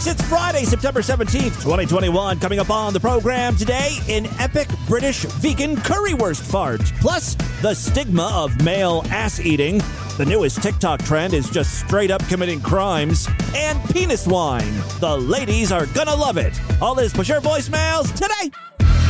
[0.00, 2.38] Freaks, it's Friday, September 17th, 2021.
[2.40, 6.80] Coming up on the program today, an epic British vegan currywurst fart.
[7.00, 9.78] Plus, the stigma of male ass eating.
[10.16, 13.28] The newest TikTok trend is just straight up committing crimes.
[13.54, 14.72] And penis wine.
[15.00, 16.58] The ladies are gonna love it.
[16.80, 19.09] All this push your voicemails today.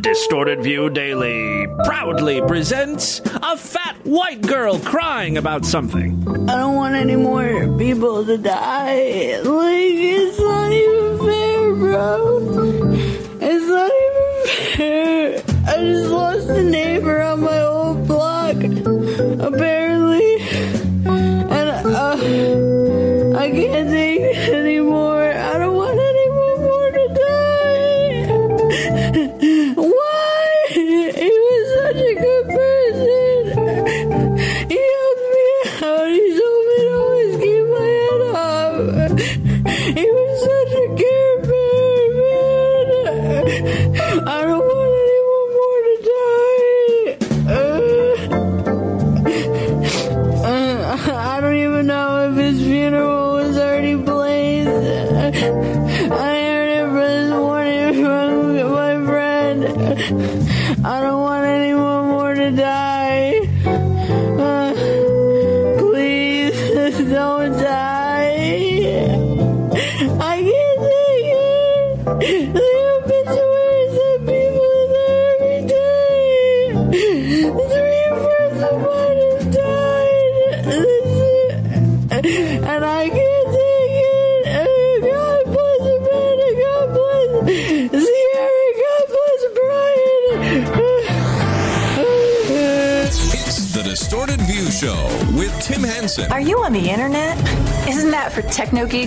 [0.00, 6.26] Distorted View Daily proudly presents a fat white girl crying about something.
[6.48, 9.38] I don't want any more people to die.
[9.40, 12.48] Like, it's not even fair, bro.
[13.42, 15.42] It's not even fair.
[15.68, 20.36] I just lost a neighbor on my old block, apparently.
[21.04, 22.16] And uh,
[23.38, 25.21] I can't take it anymore.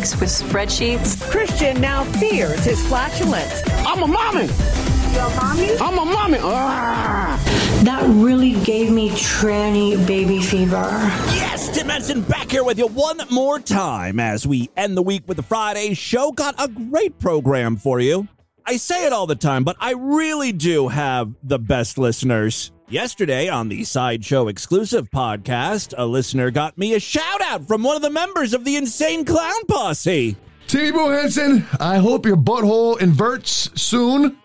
[0.03, 1.22] For with spreadsheets?
[1.31, 3.63] Christian now fears his flatulence.
[3.67, 4.44] I'm a mommy.
[4.44, 5.78] You a mommy?
[5.78, 6.38] I'm a mommy.
[6.41, 7.81] Ah.
[7.85, 10.89] That really gave me tranny baby fever.
[11.31, 15.23] Yes, Tim Henson back here with you one more time as we end the week
[15.28, 16.31] with the Friday show.
[16.31, 18.28] Got a great program for you.
[18.66, 22.72] I say it all the time, but I really do have the best listeners.
[22.88, 27.96] Yesterday on the Sideshow exclusive podcast, a listener got me a shout out from one
[27.96, 30.38] of the members of the Insane Clown Posse.
[30.72, 34.38] Boo Henson, I hope your butthole inverts soon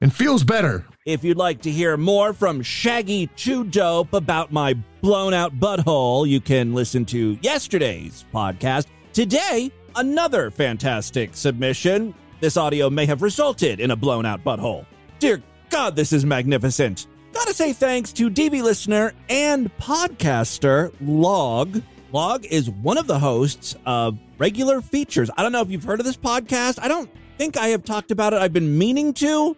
[0.00, 0.86] and feels better.
[1.04, 4.72] If you'd like to hear more from Shaggy 2 Dope about my
[5.02, 8.86] blown out butthole, you can listen to yesterday's podcast.
[9.12, 12.14] Today, another fantastic submission.
[12.40, 14.86] This audio may have resulted in a blown out butthole.
[15.18, 17.06] Dear God, this is magnificent.
[17.36, 21.82] Gotta say thanks to DV listener and podcaster Log.
[22.10, 25.28] Log is one of the hosts of regular features.
[25.36, 26.78] I don't know if you've heard of this podcast.
[26.80, 28.40] I don't think I have talked about it.
[28.40, 29.54] I've been meaning to.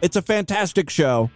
[0.00, 1.30] It's a fantastic show,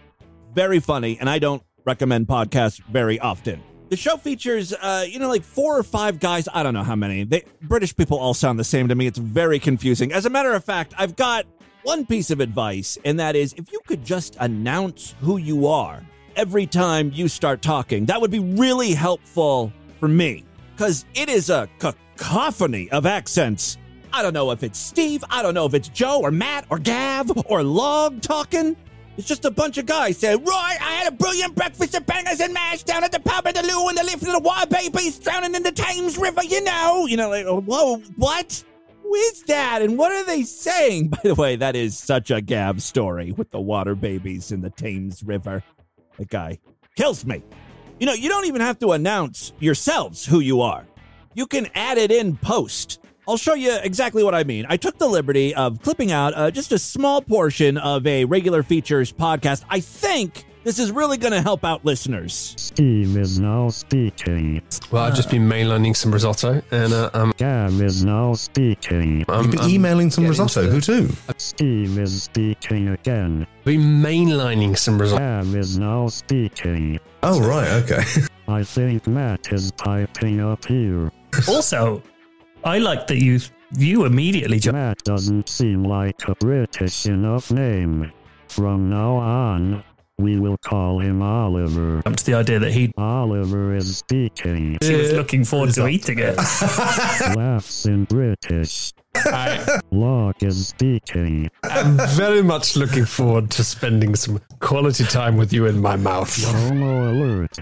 [0.55, 3.61] very funny, and I don't recommend podcasts very often.
[3.89, 6.49] The show features, uh, you know, like four or five guys.
[6.51, 7.23] I don't know how many.
[7.23, 9.05] They, British people all sound the same to me.
[9.05, 10.11] It's very confusing.
[10.11, 11.45] As a matter of fact, I've got
[11.83, 16.01] one piece of advice, and that is if you could just announce who you are
[16.35, 20.43] every time you start talking, that would be really helpful for me
[20.75, 23.77] because it is a cacophony of accents.
[24.11, 26.79] I don't know if it's Steve, I don't know if it's Joe or Matt or
[26.79, 28.75] Gav or Log talking.
[29.15, 32.39] It's just a bunch of guys saying, Roy, I had a brilliant breakfast of bangers
[32.39, 34.65] and mash down at the pub at the loo and the lift of the water
[34.65, 37.05] babies drowning in the Thames River, you know.
[37.05, 38.63] You know, like, oh, whoa, what?
[39.13, 39.81] Is that?
[39.81, 41.07] And what are they saying?
[41.09, 44.69] By the way, that is such a Gav story with the water babies in the
[44.69, 45.63] Thames River.
[46.17, 46.59] That guy
[46.95, 47.43] kills me.
[47.99, 50.85] You know, you don't even have to announce yourselves who you are.
[51.35, 52.99] You can add it in post.
[53.27, 54.65] I'll show you exactly what I mean.
[54.67, 58.63] I took the liberty of clipping out uh, just a small portion of a regular
[58.63, 59.63] features podcast.
[59.69, 62.53] I think this is really going to help out listeners.
[62.57, 64.61] Steve is now speaking.
[64.91, 69.25] Well, I've just been mainlining some risotto, and uh, um, Gav is now speaking.
[69.27, 70.69] I'm, You've been I'm emailing some getting risotto.
[70.71, 71.39] into Who the- to?
[71.39, 73.45] Steve is speaking again.
[73.65, 75.19] Been mainlining some risotto.
[75.19, 76.99] Gav is now speaking.
[77.23, 78.03] Oh, right, okay.
[78.47, 81.11] I think Matt is piping up here.
[81.47, 82.03] Also,
[82.63, 83.39] I like that you
[83.75, 88.11] you immediately just That doesn't seem like a British enough name.
[88.49, 89.83] From now on,
[90.17, 92.01] we will call him Oliver.
[92.03, 94.77] jumped to the idea that he Oliver is speaking.
[94.81, 96.37] she was looking forward to eating it.
[97.35, 98.93] Laughs in British.
[99.91, 101.49] Log is speaking.
[101.63, 106.43] I'm very much looking forward to spending some quality time with you in my mouth.
[106.43, 107.57] Homo alert.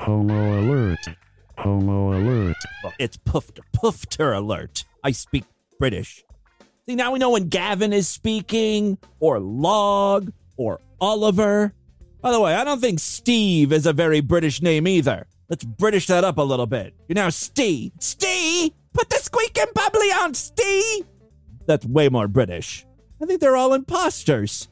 [0.00, 0.98] Homo alert.
[1.58, 2.56] Homo alert.
[2.98, 4.84] It's poofter, poofter alert.
[5.02, 5.44] I speak
[5.78, 6.22] British.
[6.86, 11.72] See, now we know when Gavin is speaking, or Log, or Oliver.
[12.24, 15.26] By the way, I don't think Steve is a very British name either.
[15.50, 16.94] Let's British that up a little bit.
[17.06, 17.92] You're now Steve.
[18.00, 18.70] Steve!
[18.94, 21.04] Put the squeaking bubbly on, Steve!
[21.66, 22.86] That's way more British.
[23.22, 24.68] I think they're all imposters.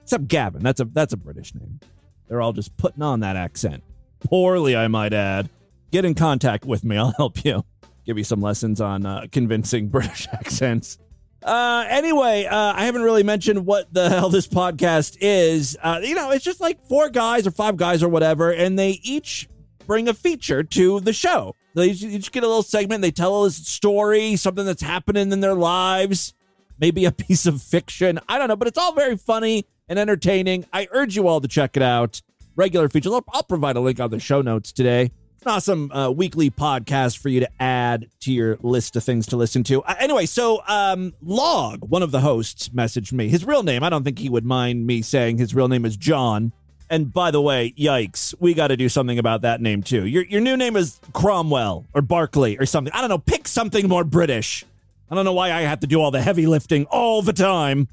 [0.00, 0.62] Except Gavin.
[0.62, 1.78] That's a that's a British name.
[2.26, 3.82] They're all just putting on that accent.
[4.20, 5.50] Poorly, I might add.
[5.92, 6.96] Get in contact with me.
[6.96, 7.66] I'll help you.
[8.06, 10.96] Give you some lessons on uh, convincing British accents.
[11.44, 15.76] Uh, anyway, uh, I haven't really mentioned what the hell this podcast is.
[15.82, 18.98] Uh, you know, it's just like four guys or five guys or whatever, and they
[19.02, 19.48] each
[19.86, 21.54] bring a feature to the show.
[21.74, 23.02] They each, each get a little segment.
[23.02, 26.32] They tell a story, something that's happening in their lives,
[26.78, 28.18] maybe a piece of fiction.
[28.26, 30.64] I don't know, but it's all very funny and entertaining.
[30.72, 32.22] I urge you all to check it out.
[32.56, 33.12] Regular features.
[33.12, 35.10] I'll, I'll provide a link on the show notes today.
[35.44, 39.36] An awesome uh, weekly podcast for you to add to your list of things to
[39.36, 39.82] listen to.
[39.82, 43.28] Uh, anyway, so um, Log, one of the hosts, messaged me.
[43.28, 45.98] His real name, I don't think he would mind me saying his real name is
[45.98, 46.50] John.
[46.88, 50.06] And by the way, yikes, we got to do something about that name too.
[50.06, 52.94] Your your new name is Cromwell or Barkley or something.
[52.94, 53.18] I don't know.
[53.18, 54.64] Pick something more British.
[55.10, 57.88] I don't know why I have to do all the heavy lifting all the time.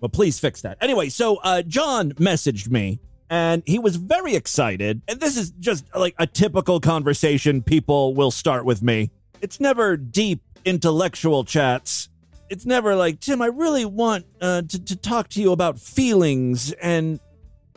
[0.00, 0.78] But please fix that.
[0.80, 2.98] Anyway, so uh, John messaged me
[3.30, 5.02] and he was very excited.
[5.08, 9.10] And this is just like a typical conversation people will start with me.
[9.40, 12.08] It's never deep intellectual chats.
[12.50, 16.72] It's never like, Tim, I really want uh, to, to talk to you about feelings
[16.72, 17.20] and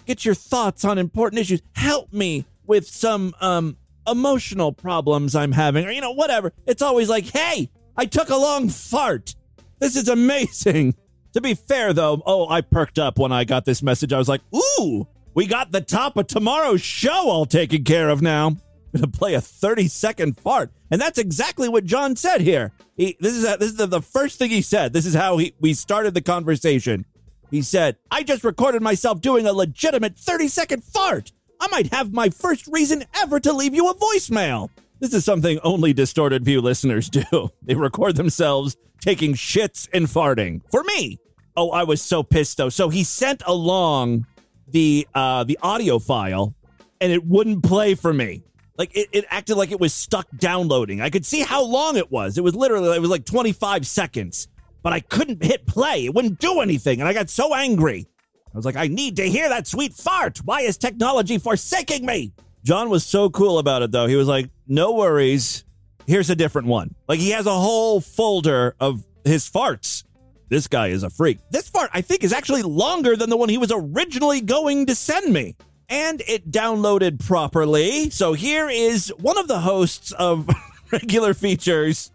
[0.06, 1.62] get your thoughts on important issues.
[1.76, 3.76] Help me with some um,
[4.08, 6.54] emotional problems I'm having, or, you know, whatever.
[6.66, 9.36] It's always like, hey, I took a long fart.
[9.80, 10.96] This is amazing.
[11.34, 14.14] To be fair, though, oh, I perked up when I got this message.
[14.14, 18.22] I was like, ooh, we got the top of tomorrow's show all taken care of
[18.22, 18.58] now.
[18.94, 20.72] Gonna play a 30 second fart.
[20.90, 22.74] And that's exactly what John said here.
[22.98, 24.92] He, this is this is the, the first thing he said.
[24.92, 27.06] This is how he, we started the conversation.
[27.50, 31.32] He said, I just recorded myself doing a legitimate 30 second fart.
[31.60, 34.70] I might have my first reason ever to leave you a voicemail.
[35.00, 37.24] This is something only Distorted View listeners do.
[37.62, 40.62] They record themselves taking shits and farting.
[40.70, 41.20] For me.
[41.56, 42.70] Oh, I was so pissed though.
[42.70, 44.26] So he sent along
[44.72, 46.56] the uh the audio file
[47.00, 48.44] and it wouldn't play for me.
[48.78, 51.02] Like it, it acted like it was stuck downloading.
[51.02, 52.38] I could see how long it was.
[52.38, 54.48] It was literally it was like 25 seconds.
[54.84, 56.06] But I couldn't hit play.
[56.06, 57.02] It wouldn't do anything.
[57.02, 58.08] And I got so angry.
[58.54, 60.40] I was like, I need to hear that sweet fart.
[60.40, 62.34] Why is technology forsaking me?
[62.64, 64.08] John was so cool about it, though.
[64.08, 65.64] He was like, no worries.
[66.06, 66.96] Here's a different one.
[67.08, 70.04] Like, he has a whole folder of his farts.
[70.52, 71.40] This guy is a freak.
[71.50, 74.96] This fart, I think, is actually longer than the one he was originally going to
[74.96, 75.56] send me.
[75.88, 78.10] And it downloaded properly.
[78.10, 80.50] So here is one of the hosts of
[80.92, 82.12] regular features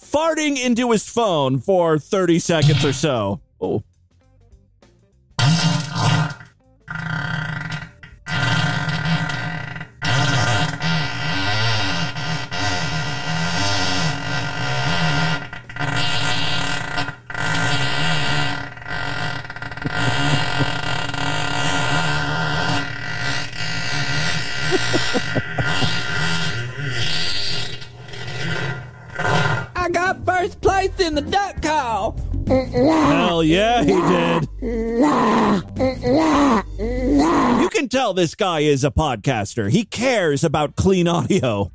[0.00, 3.42] farting into his phone for 30 seconds or so.
[3.60, 3.84] Oh.
[38.16, 39.70] This guy is a podcaster.
[39.70, 41.70] He cares about clean audio.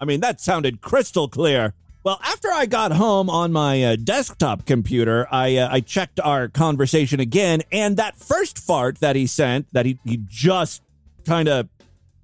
[0.00, 1.74] I mean, that sounded crystal clear.
[2.04, 6.48] Well, after I got home on my uh, desktop computer, I uh, I checked our
[6.48, 10.82] conversation again, and that first fart that he sent, that he, he just
[11.24, 11.68] kind of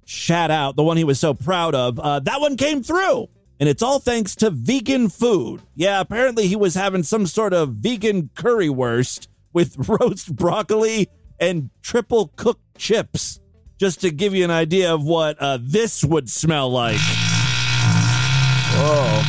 [0.03, 3.29] shat out, the one he was so proud of, uh, that one came through.
[3.59, 5.61] And it's all thanks to vegan food.
[5.75, 11.09] Yeah, apparently he was having some sort of vegan currywurst with roast broccoli
[11.39, 13.38] and triple cooked chips
[13.79, 16.99] just to give you an idea of what uh, this would smell like.
[18.75, 19.23] oh,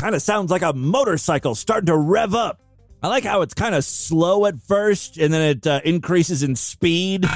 [0.00, 2.60] kind of sounds like a motorcycle starting to rev up.
[3.02, 6.56] I like how it's kind of slow at first and then it uh, increases in
[6.56, 7.26] speed.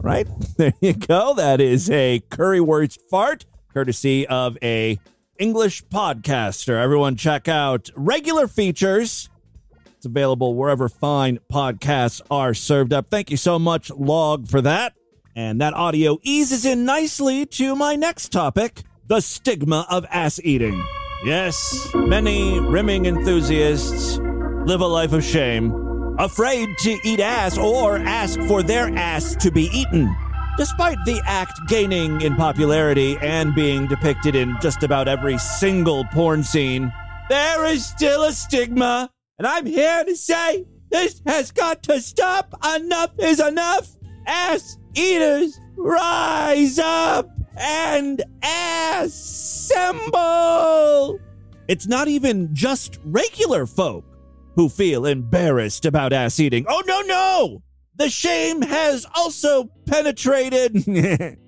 [0.00, 0.26] Right,
[0.56, 1.34] there you go.
[1.34, 4.98] That is a currywurst fart, courtesy of a
[5.38, 6.80] English podcaster.
[6.82, 9.28] Everyone, check out regular features.
[9.96, 13.10] It's available wherever fine podcasts are served up.
[13.10, 14.94] Thank you so much, Log, for that.
[15.34, 20.84] And that audio eases in nicely to my next topic the stigma of ass eating.
[21.24, 25.72] Yes, many rimming enthusiasts live a life of shame,
[26.18, 30.14] afraid to eat ass or ask for their ass to be eaten.
[30.56, 36.42] Despite the act gaining in popularity and being depicted in just about every single porn
[36.42, 36.92] scene,
[37.28, 39.10] there is still a stigma.
[39.38, 42.54] And I'm here to say this has got to stop.
[42.74, 43.88] Enough is enough.
[44.26, 48.20] Ass eaters, rise up and
[49.02, 50.08] assemble.
[51.68, 54.07] It's not even just regular folk
[54.58, 56.66] who feel embarrassed about ass eating.
[56.68, 57.62] Oh, no, no!
[57.94, 61.38] The shame has also penetrated the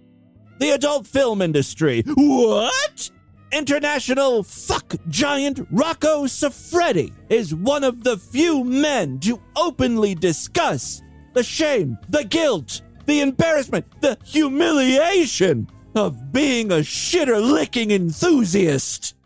[0.61, 2.05] adult film industry.
[2.07, 3.11] What?
[3.51, 11.03] International fuck giant Rocco Siffredi is one of the few men to openly discuss
[11.35, 19.17] the shame, the guilt, the embarrassment, the humiliation of being a shitter licking enthusiast.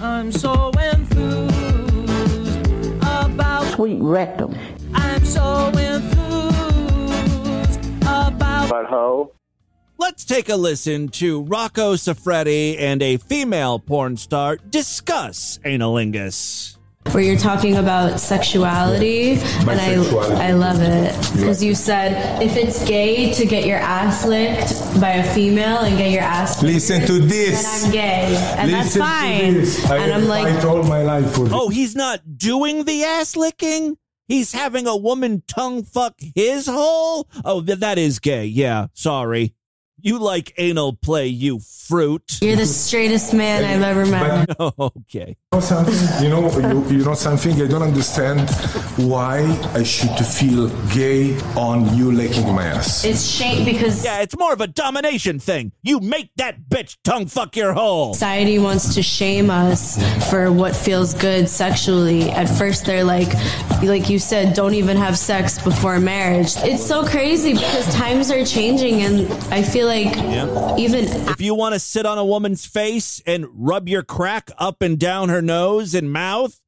[0.00, 1.33] I'm so enthused about
[3.74, 4.56] sweet rectum.
[4.94, 6.14] I'm so enthused
[8.02, 9.30] about butthole.
[9.98, 16.78] Let's take a listen to Rocco Siffredi and a female porn star discuss anilingus.
[17.14, 22.84] Where you're talking about sexuality, and I, I love it because you said if it's
[22.88, 27.20] gay to get your ass licked by a female and get your ass Listen to
[27.20, 27.62] this.
[27.62, 29.54] then I'm gay, and Listen that's fine.
[29.54, 29.90] To this.
[29.90, 31.52] I and I'm have like, fight all my life for this.
[31.54, 33.96] Oh, he's not doing the ass licking?
[34.26, 37.28] He's having a woman tongue fuck his hole?
[37.44, 38.46] Oh, th- that is gay.
[38.46, 39.54] Yeah, sorry.
[40.04, 42.38] You like anal play, you fruit.
[42.42, 44.54] you're the straightest man I've ever met.
[44.78, 45.36] okay.
[45.52, 46.22] You know something?
[46.22, 47.62] You know, you, you know something?
[47.62, 48.50] I don't understand
[48.96, 49.38] why
[49.72, 53.04] I should feel gay on you licking my ass.
[53.06, 55.72] It's shame because Yeah, it's more of a domination thing.
[55.82, 58.12] You make that bitch tongue fuck your hole.
[58.12, 59.96] society wants to shame us
[60.30, 62.30] for what feels good sexually.
[62.30, 63.32] At first, they're like,
[63.82, 66.52] like you said, don't even have sex before marriage.
[66.58, 69.93] It's so crazy because times are changing, and I feel like
[70.78, 74.82] even If you want to sit on a woman's face and rub your crack up
[74.82, 76.60] and down her nose and mouth,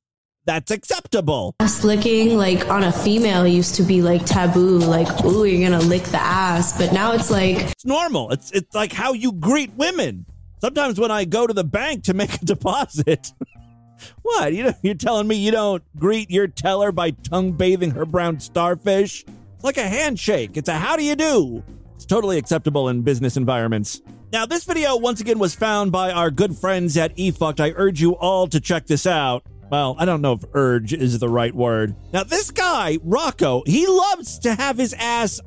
[0.47, 1.57] that's acceptable.
[1.61, 4.79] ass licking, like on a female, used to be like taboo.
[4.79, 8.31] Like, ooh, you're gonna lick the ass, but now it's like It's normal.
[8.31, 10.25] It's it's like how you greet women.
[10.61, 13.33] Sometimes when I go to the bank to make a deposit,
[14.23, 18.07] what you know, you're telling me you don't greet your teller by tongue bathing her
[18.07, 19.25] brown starfish?
[19.57, 20.57] It's like a handshake.
[20.57, 21.65] It's a how do you do.
[22.09, 24.01] Totally acceptable in business environments.
[24.33, 27.61] Now, this video once again was found by our good friends at eFukt.
[27.61, 29.45] I urge you all to check this out.
[29.71, 31.97] Well, I don't know if urge is the right word.
[32.13, 35.41] Now, this guy, Rocco, he loves to have his ass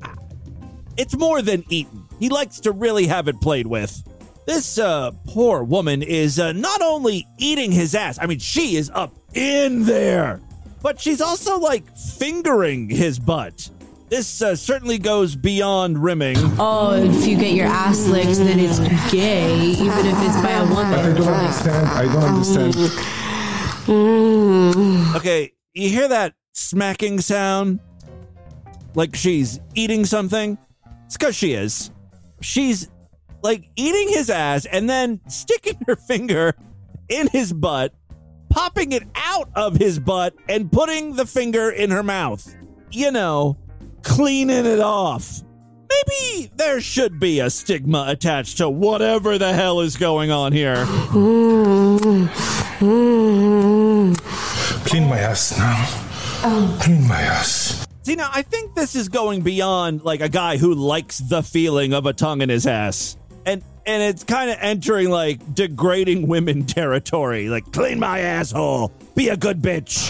[0.99, 2.03] it's more than eaten.
[2.19, 4.03] He likes to really have it played with.
[4.45, 8.91] This uh, poor woman is uh, not only eating his ass, I mean, she is
[8.93, 10.41] up in there,
[10.81, 13.69] but she's also like fingering his butt.
[14.09, 16.37] This uh, certainly goes beyond rimming.
[16.57, 18.79] oh, if you get your ass licked, then it's
[19.11, 20.93] gay, even if it's by a woman.
[20.99, 21.87] I don't understand.
[21.87, 22.75] I don't understand.
[25.15, 27.79] Okay, you hear that smacking sound?
[28.95, 30.57] Like she's eating something?
[31.05, 31.91] It's because she is.
[32.41, 32.89] She's
[33.43, 36.55] like eating his ass and then sticking her finger
[37.09, 37.93] in his butt,
[38.49, 42.55] popping it out of his butt, and putting the finger in her mouth.
[42.91, 43.57] You know,
[44.03, 45.41] cleaning it off.
[45.89, 50.85] Maybe there should be a stigma attached to whatever the hell is going on here.
[54.85, 56.77] Clean my ass now.
[56.79, 57.87] Clean my ass.
[58.03, 61.93] See, now I think this is going beyond like a guy who likes the feeling
[61.93, 63.17] of a tongue in his ass.
[63.45, 67.49] And and it's kind of entering like degrading women territory.
[67.49, 68.91] Like, clean my asshole.
[69.15, 70.09] Be a good bitch.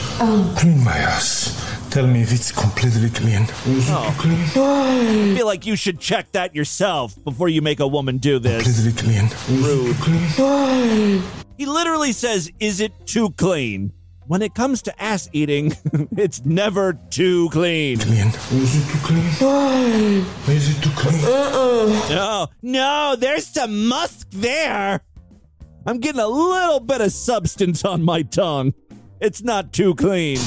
[0.58, 1.69] Clean my ass.
[1.91, 3.41] Tell me if it's completely clean.
[3.65, 4.36] Is it clean?
[4.55, 8.63] I feel like you should check that yourself before you make a woman do this.
[8.63, 9.63] Completely clean.
[9.63, 9.96] Rude.
[10.38, 11.43] Oh.
[11.58, 13.91] He literally says, Is it too clean?
[14.27, 15.74] When it comes to ass eating,
[16.15, 17.98] it's never too clean.
[17.98, 18.27] Clean.
[18.27, 19.29] Is it too clean?
[19.41, 20.43] Oh.
[20.48, 21.24] Is it too clean?
[21.25, 22.10] Uh-uh.
[22.10, 25.01] No, no, there's some musk there.
[25.88, 28.75] I'm getting a little bit of substance on my tongue.
[29.22, 30.38] It's not too clean.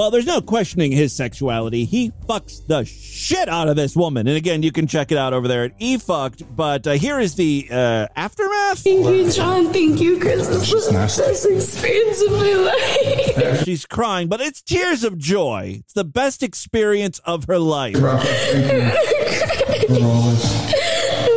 [0.00, 1.84] Well, there's no questioning his sexuality.
[1.84, 4.26] He fucks the shit out of this woman.
[4.28, 6.56] And again, you can check it out over there at E Fucked.
[6.56, 8.78] But uh, here is the uh, aftermath.
[8.78, 9.72] Thank you, John.
[9.72, 10.48] Thank you, Chris.
[10.48, 11.22] This was the nasty.
[11.22, 13.64] best experience of my life.
[13.64, 15.80] She's crying, but it's tears of joy.
[15.80, 17.96] It's the best experience of her life.
[17.98, 18.00] it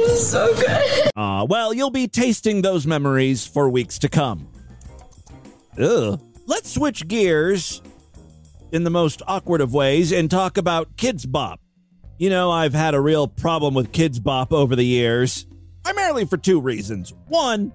[0.08, 1.03] was so good.
[1.16, 4.48] Uh, well, you'll be tasting those memories for weeks to come.
[5.80, 6.20] Ugh.
[6.46, 7.82] Let's switch gears
[8.72, 11.60] in the most awkward of ways and talk about Kidz Bop.
[12.18, 15.46] You know, I've had a real problem with Kidz Bop over the years,
[15.84, 17.14] primarily for two reasons.
[17.28, 17.72] One,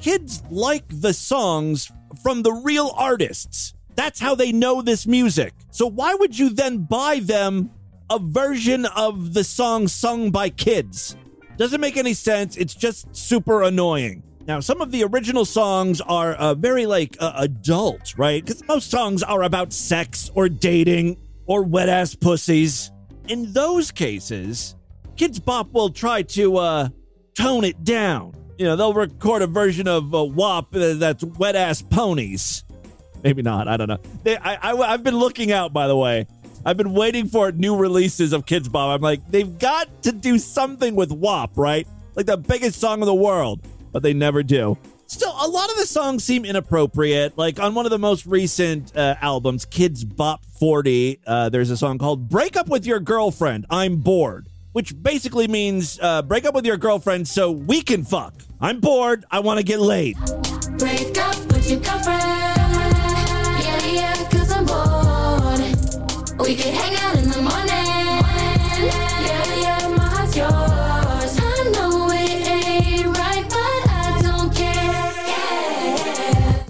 [0.00, 1.90] kids like the songs
[2.22, 3.74] from the real artists.
[3.94, 5.54] That's how they know this music.
[5.70, 7.70] So why would you then buy them
[8.10, 11.16] a version of the song sung by kids?
[11.62, 12.56] Doesn't make any sense.
[12.56, 14.24] It's just super annoying.
[14.48, 18.44] Now, some of the original songs are uh, very like uh, adult, right?
[18.44, 22.90] Because most songs are about sex or dating or wet ass pussies.
[23.28, 24.74] In those cases,
[25.14, 26.88] Kidz Bop will try to uh,
[27.38, 28.34] tone it down.
[28.58, 32.64] You know, they'll record a version of uh, WAP uh, that's wet ass ponies.
[33.22, 33.68] Maybe not.
[33.68, 34.00] I don't know.
[34.24, 36.26] They, I, I, I've been looking out, by the way.
[36.64, 38.94] I've been waiting for new releases of Kidz Bop.
[38.94, 41.88] I'm like, they've got to do something with WAP, right?
[42.14, 44.78] Like the biggest song in the world, but they never do.
[45.06, 47.36] Still, a lot of the songs seem inappropriate.
[47.36, 51.76] Like on one of the most recent uh, albums, Kidz Bop 40, uh, there's a
[51.76, 56.54] song called Break Up With Your Girlfriend, I'm Bored, which basically means uh, break up
[56.54, 58.34] with your girlfriend so we can fuck.
[58.60, 59.24] I'm bored.
[59.30, 60.16] I want to get laid.
[60.78, 62.21] Break up with your girlfriend.
[66.42, 67.68] We hang out in the morning.
[68.84, 69.12] Yeah.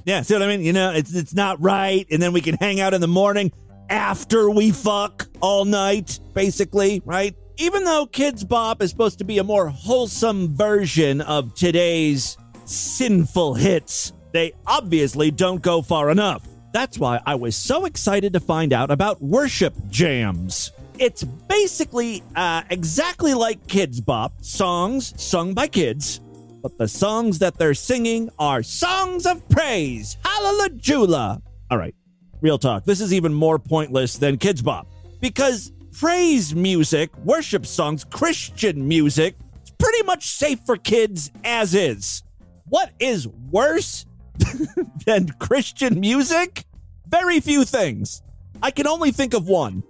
[0.05, 0.63] Yeah, see what I mean?
[0.63, 3.53] You know, it's it's not right, and then we can hang out in the morning
[3.89, 7.35] after we fuck all night, basically, right?
[7.57, 13.55] Even though Kidz Bop is supposed to be a more wholesome version of today's sinful
[13.55, 16.47] hits, they obviously don't go far enough.
[16.73, 20.73] That's why I was so excited to find out about worship jams.
[20.99, 26.21] It's basically uh, exactly like Kidz Bop, songs sung by kids,
[26.63, 30.17] but the songs that they're singing are songs of praise.
[30.25, 31.43] Hallelujah.
[31.71, 31.95] All right,
[32.41, 32.85] real talk.
[32.85, 34.87] This is even more pointless than Kidz Bop
[35.21, 42.23] because praise music, worship songs, Christian music, it's pretty much safe for kids as is.
[42.65, 44.07] What is worse
[45.07, 46.65] than Christian music?
[47.09, 48.23] Very few things.
[48.63, 49.83] I can only think of one,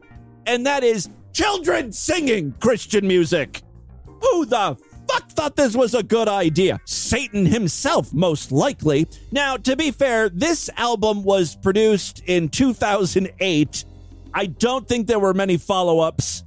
[0.46, 3.62] and that is children singing Christian music.
[4.06, 4.76] Who the
[5.08, 6.80] fuck thought this was a good idea?
[6.84, 9.06] Satan himself, most likely.
[9.30, 13.84] Now, to be fair, this album was produced in 2008.
[14.34, 16.44] I don't think there were many follow ups,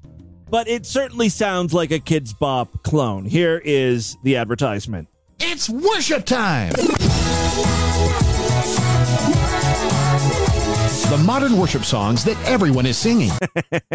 [0.50, 3.26] but it certainly sounds like a Kidz Bop clone.
[3.26, 5.08] Here is the advertisement.
[5.40, 6.74] It's worship time!
[11.10, 13.32] The modern worship songs that everyone is singing.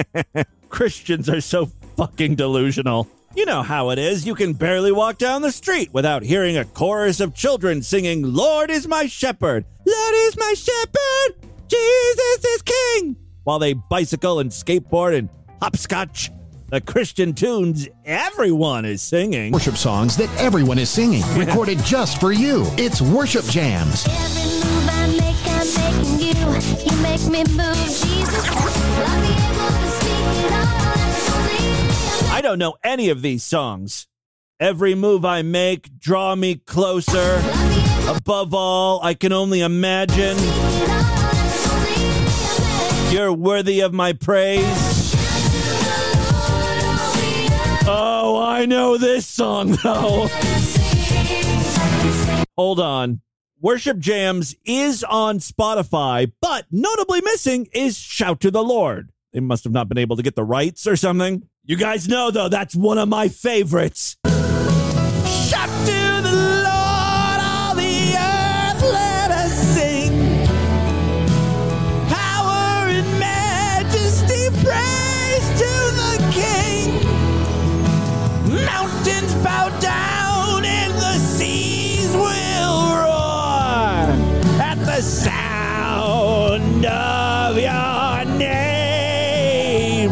[0.70, 3.08] Christians are so fucking delusional.
[3.34, 4.26] You know how it is.
[4.26, 8.70] You can barely walk down the street without hearing a chorus of children singing, Lord
[8.70, 15.16] is my shepherd, Lord is my shepherd, Jesus is king, while they bicycle and skateboard
[15.16, 15.28] and
[15.60, 16.30] hopscotch.
[16.70, 19.50] The Christian tunes everyone is singing.
[19.50, 21.24] Worship songs that everyone is singing.
[21.36, 22.62] Recorded just for you.
[22.76, 24.04] It's Worship Jams.
[24.06, 26.30] I make, I'm making you.
[26.86, 28.46] You make me move, Jesus.
[28.48, 30.52] I'll be able to speak it
[32.28, 32.36] all.
[32.36, 34.06] I don't know any of these songs.
[34.60, 37.42] Every move I make, draw me closer.
[38.06, 40.36] Above all, I can only imagine
[43.12, 44.89] you're worthy of my praise.
[48.60, 50.28] I know this song though.
[52.58, 53.22] Hold on.
[53.58, 59.12] Worship Jams is on Spotify, but notably missing is Shout to the Lord.
[59.32, 61.48] They must have not been able to get the rights or something.
[61.64, 64.18] You guys know, though, that's one of my favorites.
[86.82, 90.10] Sound of your name.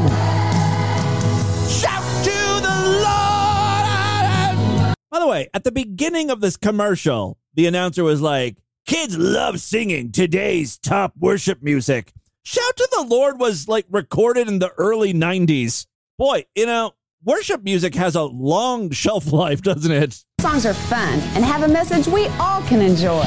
[1.68, 4.94] Shout to the Lord.
[5.10, 9.60] By the way, at the beginning of this commercial, the announcer was like, Kids love
[9.60, 12.12] singing today's top worship music.
[12.42, 15.86] Shout to the Lord was like recorded in the early 90s.
[16.16, 20.24] Boy, you know, worship music has a long shelf life, doesn't it?
[20.40, 23.26] Songs are fun and have a message we all can enjoy.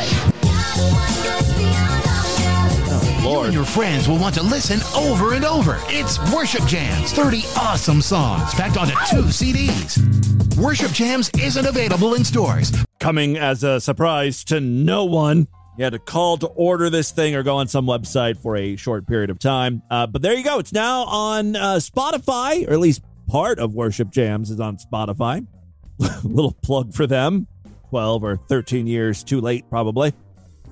[3.21, 5.77] You and your friends will want to listen over and over.
[5.89, 10.57] It's Worship Jams, 30 awesome songs packed onto two CDs.
[10.57, 12.71] Worship Jams isn't available in stores.
[12.99, 15.47] Coming as a surprise to no one.
[15.77, 18.75] You had to call to order this thing or go on some website for a
[18.75, 19.83] short period of time.
[19.91, 20.57] Uh, but there you go.
[20.57, 25.45] It's now on uh, Spotify, or at least part of Worship Jams is on Spotify.
[26.23, 27.45] Little plug for them.
[27.89, 30.13] 12 or 13 years too late, probably.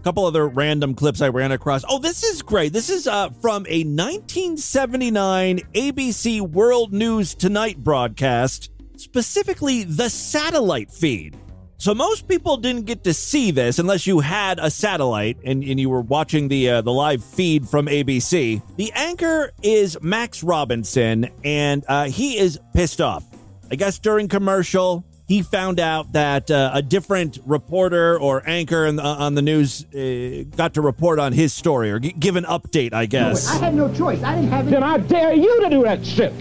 [0.03, 1.83] Couple other random clips I ran across.
[1.87, 2.71] Oh, this is great.
[2.71, 11.37] This is uh, from a 1979 ABC World News Tonight broadcast, specifically the satellite feed.
[11.79, 15.79] So most people didn't get to see this unless you had a satellite and, and
[15.79, 18.61] you were watching the uh, the live feed from ABC.
[18.75, 23.25] The anchor is Max Robinson, and uh, he is pissed off.
[23.71, 28.99] I guess during commercial, he found out that uh, a different reporter or anchor in,
[28.99, 32.45] uh, on the news uh, got to report on his story or g- give an
[32.45, 32.93] update.
[32.93, 33.47] I guess.
[33.47, 34.21] I had no choice.
[34.23, 34.71] I didn't have it.
[34.71, 36.33] Then I dare you to do that shit.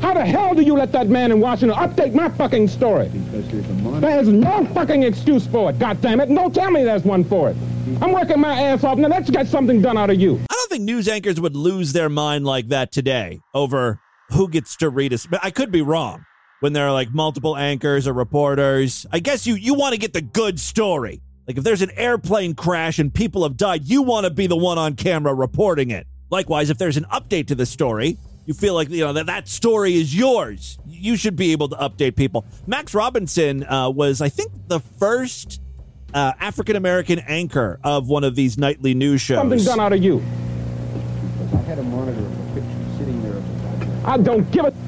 [0.00, 3.08] How the hell do you let that man in Washington update my fucking story?
[3.08, 6.26] There's no fucking excuse for it, God damn it!
[6.34, 7.56] Don't tell me there's one for it.
[8.00, 8.96] I'm working my ass off.
[8.96, 10.36] Now let's get something done out of you.
[10.50, 14.76] I don't think news anchors would lose their mind like that today over who gets
[14.76, 15.26] to read us.
[15.26, 16.24] But I could be wrong.
[16.60, 20.12] When there are like multiple anchors or reporters, I guess you you want to get
[20.12, 21.22] the good story.
[21.46, 24.56] Like if there's an airplane crash and people have died, you want to be the
[24.56, 26.08] one on camera reporting it.
[26.30, 29.46] Likewise, if there's an update to the story, you feel like you know that that
[29.46, 30.80] story is yours.
[30.84, 32.44] You should be able to update people.
[32.66, 35.60] Max Robinson uh, was, I think, the first
[36.12, 39.38] uh, African American anchor of one of these nightly news shows.
[39.38, 40.18] Something done out of you.
[41.52, 43.40] I had a monitor of a picture sitting there.
[44.04, 44.87] I don't give a.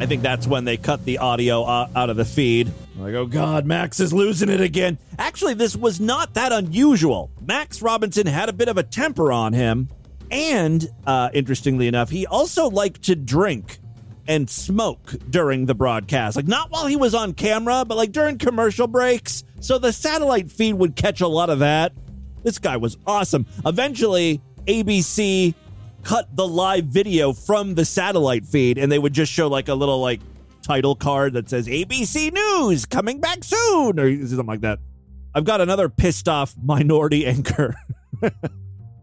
[0.00, 2.72] I think that's when they cut the audio uh, out of the feed.
[2.96, 4.96] Like, oh God, Max is losing it again.
[5.18, 7.30] Actually, this was not that unusual.
[7.46, 9.90] Max Robinson had a bit of a temper on him.
[10.30, 13.78] And uh, interestingly enough, he also liked to drink
[14.26, 16.34] and smoke during the broadcast.
[16.34, 19.44] Like, not while he was on camera, but like during commercial breaks.
[19.60, 21.92] So the satellite feed would catch a lot of that.
[22.42, 23.44] This guy was awesome.
[23.66, 25.54] Eventually, ABC
[26.02, 29.74] cut the live video from the satellite feed and they would just show like a
[29.74, 30.20] little like
[30.62, 34.78] title card that says ABC News coming back soon or something like that.
[35.34, 37.74] I've got another pissed off minority anchor.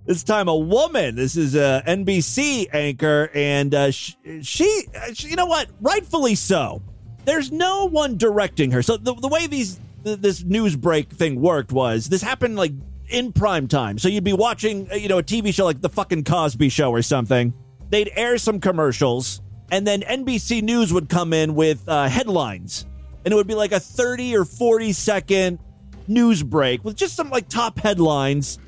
[0.06, 1.16] this time a woman.
[1.16, 4.86] This is a NBC anchor, and uh, she, she,
[5.20, 5.70] you know what?
[5.80, 6.82] Rightfully so.
[7.26, 8.82] There's no one directing her.
[8.82, 12.72] So the, the way these this news break thing worked was this happened like
[13.10, 13.98] in prime time.
[13.98, 16.92] So you'd be watching, uh, you know, a TV show like the fucking Cosby Show
[16.92, 17.54] or something.
[17.90, 19.42] They'd air some commercials,
[19.72, 22.86] and then NBC News would come in with uh, headlines,
[23.24, 25.60] and it would be like a 30 or 40 second
[26.10, 28.60] news break with just some like top headlines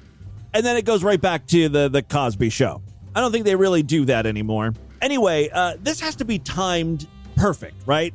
[0.54, 2.82] and then it goes right back to the the Cosby Show.
[3.15, 4.73] I don't think they really do that anymore.
[5.02, 8.13] Anyway, uh, this has to be timed perfect, right?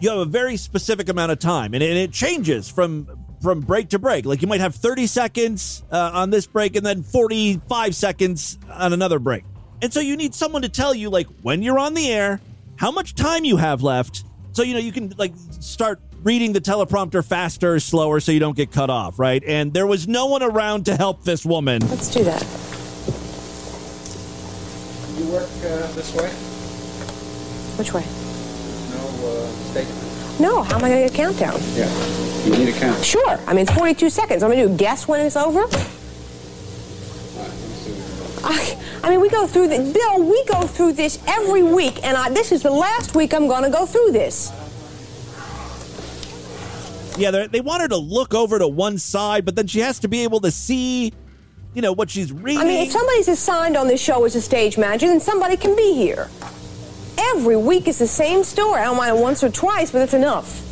[0.00, 3.08] You have a very specific amount of time, and it, and it changes from
[3.40, 4.24] from break to break.
[4.24, 8.92] Like you might have 30 seconds uh, on this break, and then 45 seconds on
[8.92, 9.44] another break.
[9.82, 12.40] And so you need someone to tell you like when you're on the air,
[12.76, 16.60] how much time you have left, so you know you can like start reading the
[16.60, 19.44] teleprompter faster or slower so you don't get cut off, right?
[19.44, 21.86] And there was no one around to help this woman.
[21.88, 22.42] Let's do that.
[25.16, 26.28] You work uh, this way?
[27.78, 28.02] Which way?
[28.90, 30.05] No uh, statement.
[30.38, 31.60] No, how am I going to get a countdown?
[31.74, 32.44] Yeah.
[32.44, 33.04] You need a count.
[33.04, 33.40] Sure.
[33.46, 34.42] I mean, it's 42 seconds.
[34.42, 35.64] I'm going to guess when it's over.
[38.44, 40.24] I, I mean, we go through the Bill.
[40.24, 43.64] We go through this every week, and I, this is the last week I'm going
[43.64, 44.52] to go through this.
[47.18, 50.08] Yeah, they want her to look over to one side, but then she has to
[50.08, 51.14] be able to see,
[51.74, 52.60] you know, what she's reading.
[52.60, 55.74] I mean, if somebody's assigned on this show as a stage manager, then somebody can
[55.74, 56.28] be here.
[57.18, 58.80] Every week is the same story.
[58.80, 60.62] I don't mind it once or twice, but it's enough.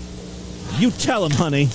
[0.79, 1.69] You tell him, honey.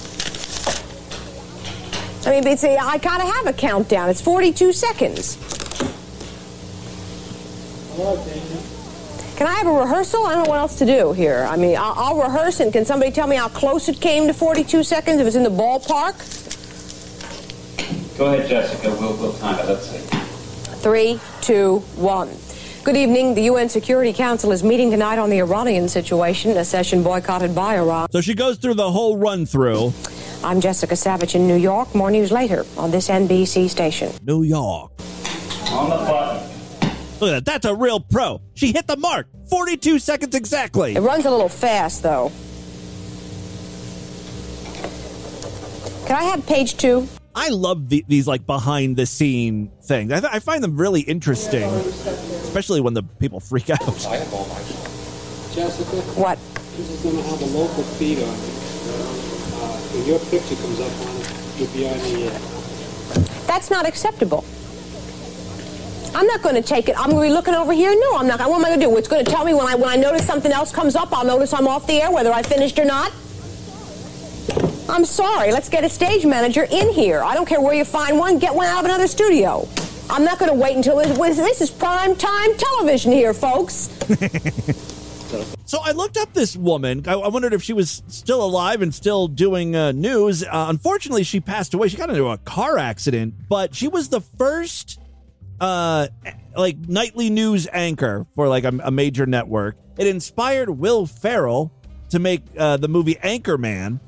[2.25, 4.10] I mean, it's a, I gotta have a countdown.
[4.10, 5.38] It's 42 seconds.
[9.38, 10.25] Can I have a rehearsal?
[10.25, 11.47] I don't know what else to do here.
[11.49, 14.34] I mean, I'll, I'll rehearse, and can somebody tell me how close it came to
[14.34, 15.21] 42 seconds?
[15.21, 16.17] If it's in the ballpark?
[18.17, 18.89] Go ahead, Jessica.
[18.99, 19.65] We'll, we'll time it.
[19.65, 19.99] Let's see.
[20.82, 22.27] Three, two, one.
[22.83, 23.35] Good evening.
[23.35, 27.75] The UN Security Council is meeting tonight on the Iranian situation, a session boycotted by
[27.77, 28.07] Iran.
[28.09, 29.93] So she goes through the whole run through.
[30.43, 31.93] I'm Jessica Savage in New York.
[31.93, 34.13] More news later on this NBC station.
[34.23, 34.91] New York.
[35.71, 36.49] On the button.
[37.19, 37.45] Look at that.
[37.45, 38.41] That's a real pro.
[38.53, 39.27] She hit the mark.
[39.49, 40.95] 42 seconds exactly.
[40.95, 42.31] It runs a little fast, though.
[46.07, 47.07] Can I have page two?
[47.35, 50.11] I love the, these like behind the scene things.
[50.11, 51.69] I, th- I find them really interesting,
[52.49, 53.79] especially when the people freak out.
[55.53, 55.97] Jessica?
[56.17, 56.39] What?
[56.75, 58.39] This is going to have a local feed on it.
[58.89, 62.39] Uh, when your picture comes up on it, you'll be on the air.
[63.45, 64.43] That's not acceptable.
[66.15, 66.99] I'm not going to take it.
[66.99, 67.91] I'm going to be looking over here.
[67.91, 68.39] No, I'm not.
[68.39, 68.97] What am I going to do?
[68.97, 71.15] It's going to tell me when I when I notice something else comes up.
[71.15, 73.12] I'll notice I'm off the air, whether I finished or not.
[74.89, 75.51] I'm sorry.
[75.51, 77.21] Let's get a stage manager in here.
[77.21, 78.39] I don't care where you find one.
[78.39, 79.67] Get one out of another studio.
[80.09, 83.89] I'm not going to wait until this, this is prime time television here, folks.
[85.65, 87.03] So I looked up this woman.
[87.07, 90.43] I, I wondered if she was still alive and still doing uh, news.
[90.43, 91.87] Uh, unfortunately, she passed away.
[91.89, 94.99] She got into a car accident, but she was the first
[95.61, 96.07] uh
[96.57, 99.77] like nightly news anchor for like a, a major network.
[99.99, 101.71] It inspired Will Ferrell
[102.09, 103.99] to make uh, the movie Anchorman.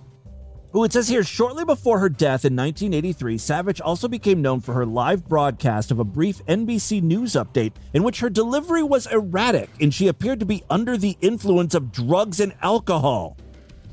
[0.71, 4.73] Who it says here shortly before her death in 1983, Savage also became known for
[4.73, 9.69] her live broadcast of a brief NBC News update in which her delivery was erratic
[9.81, 13.35] and she appeared to be under the influence of drugs and alcohol.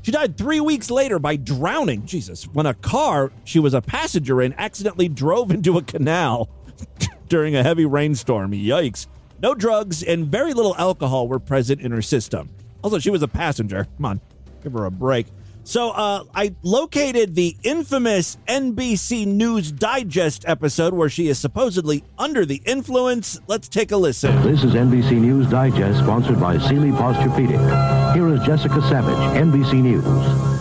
[0.03, 4.41] She died three weeks later by drowning, Jesus, when a car she was a passenger
[4.41, 6.47] in accidentally drove into a canal
[7.27, 8.53] during a heavy rainstorm.
[8.53, 9.07] Yikes.
[9.41, 12.49] No drugs and very little alcohol were present in her system.
[12.81, 13.85] Also, she was a passenger.
[13.97, 14.21] Come on,
[14.63, 15.27] give her a break.
[15.63, 22.43] So, uh, I located the infamous NBC News Digest episode where she is supposedly under
[22.45, 23.39] the influence.
[23.47, 24.35] Let's take a listen.
[24.41, 28.13] This is NBC News Digest, sponsored by Sealy Posturepedic.
[28.15, 30.59] Here is Jessica Savage, NBC News.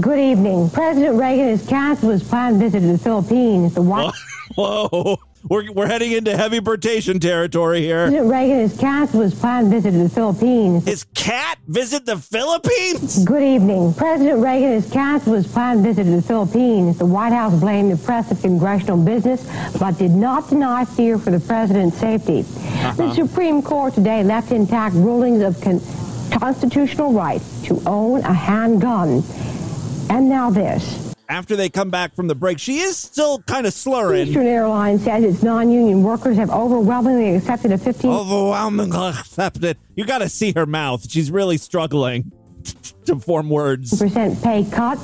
[0.00, 0.70] Good evening.
[0.70, 3.74] President Reagan has canceled his planned visit to the Philippines.
[3.74, 4.12] The White
[4.54, 8.06] Whoa, we're, we're heading into heavy Bertation territory here.
[8.06, 10.84] President Reagan has canceled his planned visit the Philippines.
[10.84, 13.24] His cat visit the Philippines?
[13.24, 13.94] Good evening.
[13.94, 16.98] President Reagan has canceled his planned visit the Philippines.
[16.98, 21.30] The White House blamed the press of congressional business, but did not deny fear for
[21.30, 22.40] the president's safety.
[22.40, 22.92] Uh-huh.
[22.92, 25.80] The Supreme Court today left intact rulings of con-
[26.38, 29.22] constitutional right to own a handgun.
[30.10, 31.11] And now this.
[31.32, 34.28] After they come back from the break, she is still kind of slurring.
[34.28, 39.78] Eastern Airlines says its non-union workers have overwhelmingly accepted a 15 Overwhelmingly accepted.
[39.96, 41.10] You got to see her mouth.
[41.10, 42.32] She's really struggling
[43.06, 43.98] to form words.
[43.98, 44.98] percent pay cut.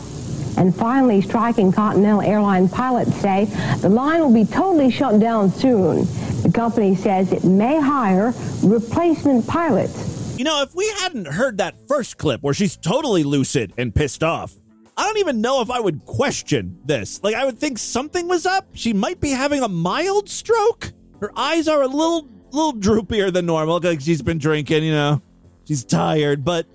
[0.59, 3.47] And finally, striking Continental Airlines pilots say
[3.81, 6.01] the line will be totally shut down soon.
[6.43, 10.37] The company says it may hire replacement pilots.
[10.37, 14.23] You know, if we hadn't heard that first clip where she's totally lucid and pissed
[14.23, 14.55] off,
[14.99, 17.23] I don't even know if I would question this.
[17.23, 18.67] Like, I would think something was up.
[18.73, 20.93] She might be having a mild stroke.
[21.21, 25.23] Her eyes are a little, little droopier than normal because she's been drinking, you know.
[25.67, 26.67] She's tired, but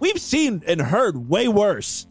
[0.00, 2.08] we've seen and heard way worse.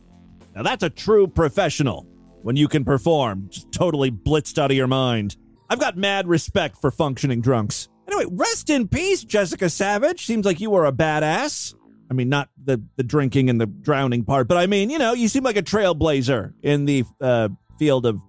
[0.56, 2.08] Now, that's a true professional
[2.44, 5.36] when you can perform just totally blitzed out of your mind.
[5.70, 7.90] I've got mad respect for functioning drunks.
[8.08, 10.26] Anyway, rest in peace, Jessica Savage.
[10.26, 11.74] Seems like you were a badass.
[12.10, 15.14] I mean, not the, the drinking and the drowning part, but I mean, you know,
[15.14, 18.22] you seem like a trailblazer in the uh, field of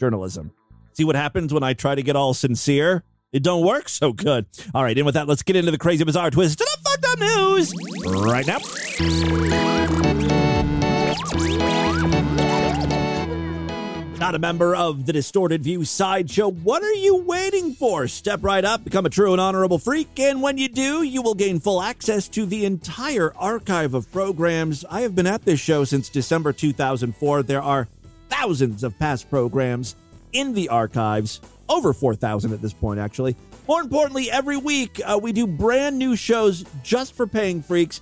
[0.00, 0.52] journalism.
[0.94, 3.04] See what happens when I try to get all sincere?
[3.32, 4.46] It don't work so good.
[4.74, 7.06] All right, and with that, let's get into the crazy, bizarre twist to the fucked
[7.06, 7.72] up news
[8.04, 8.58] right now.
[14.22, 16.48] Not a member of the Distorted View Sideshow.
[16.48, 18.06] What are you waiting for?
[18.06, 21.34] Step right up, become a true and honorable freak, and when you do, you will
[21.34, 24.84] gain full access to the entire archive of programs.
[24.88, 27.42] I have been at this show since December 2004.
[27.42, 27.88] There are
[28.28, 29.96] thousands of past programs
[30.32, 33.34] in the archives, over 4,000 at this point, actually.
[33.66, 38.00] More importantly, every week uh, we do brand new shows just for paying freaks.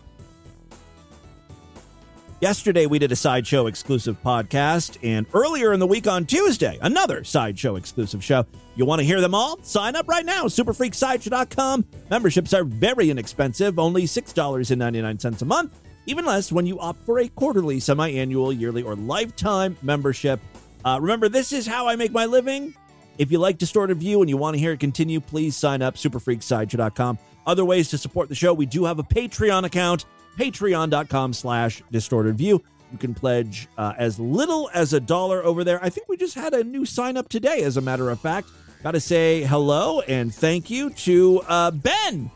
[2.41, 7.23] Yesterday, we did a Sideshow exclusive podcast, and earlier in the week on Tuesday, another
[7.23, 8.47] Sideshow exclusive show.
[8.77, 9.63] You want to hear them all?
[9.63, 11.85] Sign up right now, superfreaksideshow.com.
[12.09, 17.29] Memberships are very inexpensive, only $6.99 a month, even less when you opt for a
[17.29, 20.41] quarterly, semi annual, yearly, or lifetime membership.
[20.83, 22.73] Uh, remember, this is how I make my living.
[23.19, 25.97] If you like Distorted View and you want to hear it continue, please sign up,
[25.97, 27.19] superfreaksideshow.com.
[27.47, 30.07] Other ways to support the show, we do have a Patreon account
[30.39, 32.63] patreon.com slash distorted view.
[32.93, 35.83] You can pledge uh, as little as a dollar over there.
[35.83, 38.49] I think we just had a new sign up today as a matter of fact.
[38.83, 42.31] Gotta say hello and thank you to uh, ben.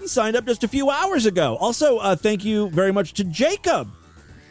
[0.00, 1.56] He signed up just a few hours ago.
[1.56, 3.90] Also uh, thank you very much to jacob.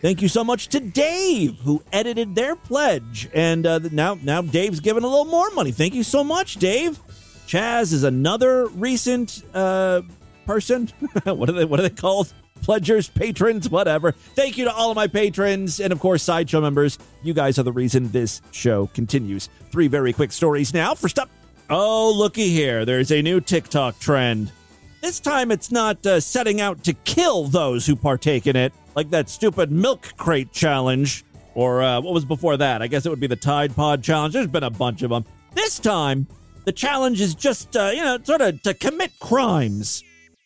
[0.01, 3.29] Thank you so much to dave who edited their pledge.
[3.33, 5.71] And uh, now now dave's giving a little more money.
[5.71, 6.99] Thank you so much dave.
[7.47, 10.01] Chaz is another recent uh,
[10.45, 10.87] person.
[11.25, 11.65] what are they?
[11.65, 12.33] What are they called?
[12.63, 14.13] Pledgers, patrons, whatever.
[14.13, 16.97] Thank you to all of my patrons and, of course, sideshow members.
[17.21, 19.49] You guys are the reason this show continues.
[19.69, 20.95] Three very quick stories now.
[20.95, 21.29] First up,
[21.69, 22.85] oh, looky here.
[22.85, 24.53] There's a new TikTok trend.
[25.01, 29.09] This time it's not uh, setting out to kill those who partake in it, like
[29.09, 31.25] that stupid milk crate challenge.
[31.55, 32.81] Or uh, what was before that?
[32.81, 34.33] I guess it would be the Tide Pod challenge.
[34.33, 35.25] There's been a bunch of them.
[35.53, 36.27] This time,
[36.63, 40.05] the challenge is just, uh, you know, sort of to commit crimes.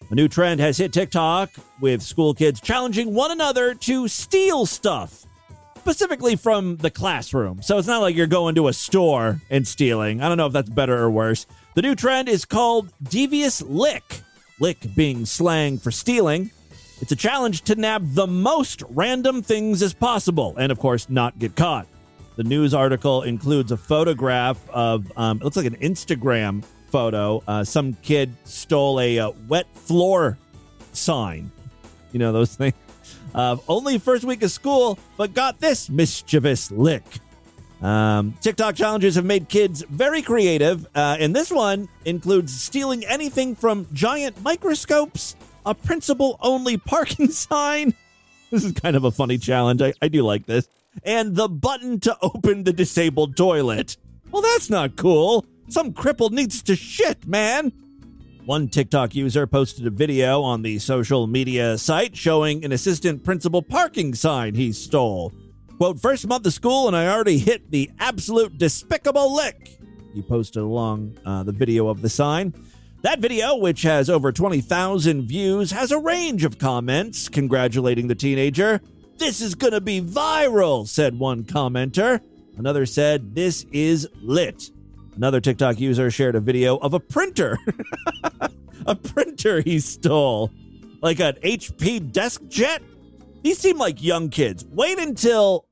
[0.10, 1.50] A new trend has hit TikTok
[1.82, 5.26] with school kids challenging one another to steal stuff,
[5.76, 7.62] specifically from the classroom.
[7.62, 10.22] So it's not like you're going to a store and stealing.
[10.22, 11.46] I don't know if that's better or worse.
[11.76, 14.22] The new trend is called Devious Lick,
[14.62, 16.52] lick being slang for stealing.
[17.02, 21.38] It's a challenge to nab the most random things as possible and, of course, not
[21.38, 21.86] get caught.
[22.38, 26.64] The news article includes a photograph of, um, it looks like an Instagram
[26.98, 27.44] photo.
[27.48, 30.36] Uh, some kid stole a uh, wet floor
[30.94, 31.52] sign.
[32.12, 32.74] You know, those things.
[33.36, 37.04] Uh, only first week of school, but got this mischievous lick.
[37.84, 43.54] Um, TikTok challenges have made kids very creative, uh, and this one includes stealing anything
[43.54, 45.36] from giant microscopes,
[45.68, 47.94] a principal only parking sign.
[48.50, 49.84] This is kind of a funny challenge.
[49.84, 50.68] I, I do like this.
[51.04, 53.98] And the button to open the disabled toilet.
[54.32, 55.46] Well, that's not cool.
[55.70, 57.72] Some cripple needs to shit, man.
[58.46, 63.62] One TikTok user posted a video on the social media site showing an assistant principal
[63.62, 65.34] parking sign he stole.
[65.78, 69.78] Quote, first month of school and I already hit the absolute despicable lick.
[70.14, 72.54] He posted along uh, the video of the sign.
[73.02, 78.82] That video, which has over 20,000 views, has a range of comments congratulating the teenager.
[79.18, 82.22] This is to be viral, said one commenter.
[82.58, 84.72] Another said, This is lit.
[85.18, 87.58] Another TikTok user shared a video of a printer.
[88.86, 90.52] a printer he stole.
[91.02, 92.84] Like an HP desk jet.
[93.42, 94.64] These seem like young kids.
[94.66, 95.66] Wait until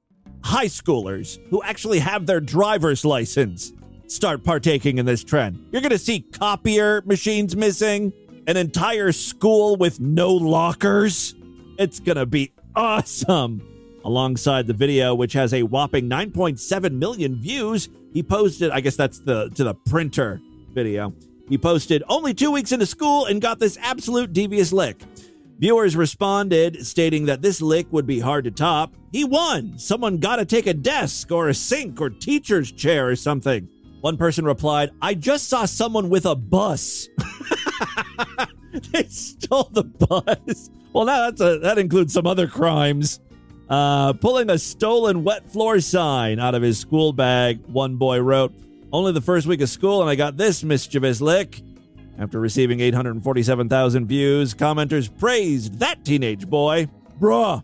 [0.43, 3.71] high schoolers who actually have their driver's license
[4.08, 5.63] start partaking in this trend.
[5.71, 8.13] You're going to see copier machines missing,
[8.47, 11.36] an entire school with no lockers.
[11.77, 13.62] It's going to be awesome.
[14.03, 19.19] Alongside the video, which has a whopping 9.7 million views, he posted, I guess that's
[19.19, 20.41] the to the printer
[20.73, 21.13] video.
[21.49, 25.01] He posted only two weeks into school and got this absolute devious lick.
[25.60, 28.93] Viewers responded, stating that this lick would be hard to top.
[29.12, 29.78] He won.
[29.78, 33.67] Someone got to take a desk or a sink or teacher's chair or something.
[33.99, 37.10] One person replied, I just saw someone with a bus.
[38.91, 40.69] they stole the bus.
[40.93, 43.19] Well, now that's a, that includes some other crimes.
[43.69, 48.54] Uh, pulling a stolen wet floor sign out of his school bag, one boy wrote,
[48.93, 51.62] Only the first week of school, and I got this mischievous lick.
[52.17, 56.88] After receiving 847,000 views, commenters praised that teenage boy.
[57.19, 57.63] Bruh,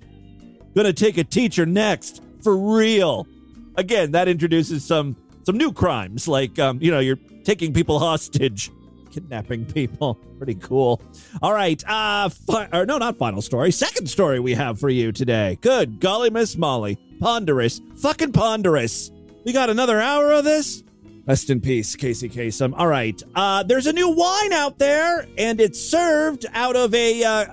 [0.76, 3.28] gonna take a teacher next, for real.
[3.76, 8.72] Again, that introduces some some new crimes, like um, you know, you're taking people hostage,
[9.12, 10.16] kidnapping people.
[10.38, 11.02] Pretty cool.
[11.42, 13.72] All right, uh, fi- or no, not final story.
[13.72, 15.58] Second story we have for you today.
[15.62, 19.12] Good golly, Miss Molly, ponderous, fucking ponderous.
[19.46, 20.84] We got another hour of this.
[21.28, 22.74] Rest in peace, Casey Kasem.
[22.76, 23.22] All right.
[23.36, 27.46] Uh, there's a new wine out there, and it's served out of a uh,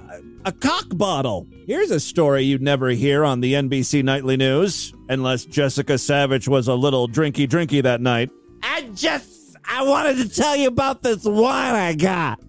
[0.46, 1.46] a cock bottle.
[1.66, 6.66] Here's a story you'd never hear on the NBC Nightly News, unless Jessica Savitch was
[6.66, 8.30] a little drinky drinky that night.
[8.62, 9.37] I just
[9.68, 12.40] I wanted to tell you about this wine I got.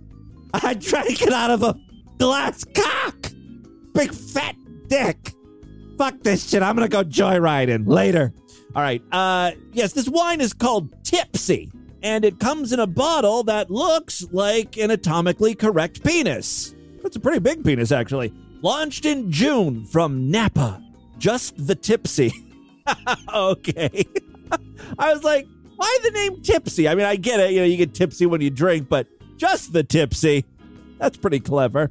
[0.54, 1.76] I drank it out of a
[2.18, 3.32] glass cock.
[3.94, 4.56] Big fat
[4.88, 5.34] dick.
[5.98, 6.64] Fuck this shit.
[6.64, 8.34] I'm gonna go joyriding later.
[8.76, 9.02] All right.
[9.12, 11.70] Uh, yes, this wine is called Tipsy,
[12.02, 16.74] and it comes in a bottle that looks like an atomically correct penis.
[17.04, 18.34] It's a pretty big penis, actually.
[18.62, 20.82] Launched in June from Napa.
[21.18, 22.32] Just the Tipsy.
[23.34, 24.06] okay.
[25.00, 25.48] I was like,
[25.80, 26.90] why the name Tipsy?
[26.90, 27.52] I mean, I get it.
[27.52, 29.08] You know, you get tipsy when you drink, but
[29.38, 30.44] just the Tipsy.
[30.98, 31.90] That's pretty clever.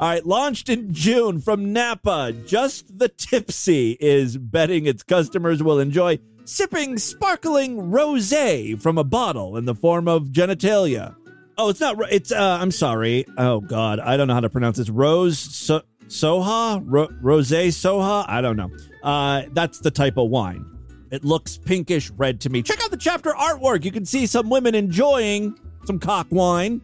[0.00, 5.78] All right, launched in June from Napa, Just the Tipsy is betting its customers will
[5.78, 11.14] enjoy sipping sparkling rosé from a bottle in the form of genitalia.
[11.58, 11.96] Oh, it's not.
[12.10, 12.32] It's.
[12.32, 13.26] Uh, I'm sorry.
[13.36, 14.90] Oh God, I don't know how to pronounce this.
[14.90, 18.24] Rose so, Soha, Ro, rosé Soha.
[18.28, 18.70] I don't know.
[19.02, 20.75] Uh, that's the type of wine.
[21.16, 22.62] It looks pinkish red to me.
[22.62, 23.86] Check out the chapter artwork.
[23.86, 26.82] You can see some women enjoying some cock wine.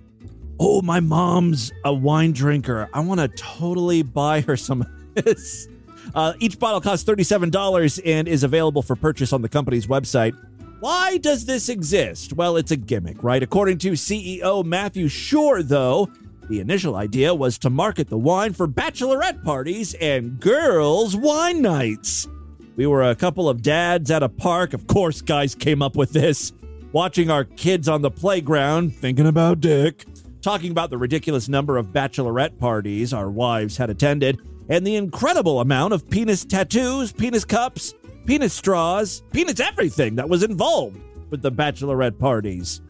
[0.59, 2.89] Oh, my mom's a wine drinker.
[2.95, 5.69] I want to totally buy her some of this.
[6.15, 10.35] Uh, each bottle costs $37 and is available for purchase on the company's website.
[10.81, 12.33] Why does this exist?
[12.33, 13.43] Well, it's a gimmick, right?
[13.43, 16.09] According to CEO Matthew Shore, though,
[16.49, 22.29] the initial idea was to market the wine for bachelorette parties and girls' wine nights.
[22.75, 24.73] We were a couple of dads at a park.
[24.73, 26.53] Of course, guys came up with this,
[26.93, 30.07] watching our kids on the playground, thinking about Dick,
[30.41, 35.61] talking about the ridiculous number of bachelorette parties our wives had attended, and the incredible
[35.61, 37.95] amount of penis tattoos, penis cups,
[38.27, 40.99] penis straws, penis everything that was involved
[41.31, 42.81] with the bachelorette parties.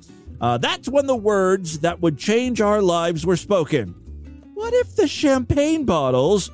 [0.41, 3.89] Uh, that's when the words that would change our lives were spoken.
[4.55, 6.51] What if the champagne bottles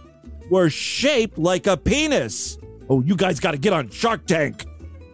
[0.50, 2.57] were shaped like a penis?
[2.90, 4.64] Oh, you guys got to get on Shark Tank.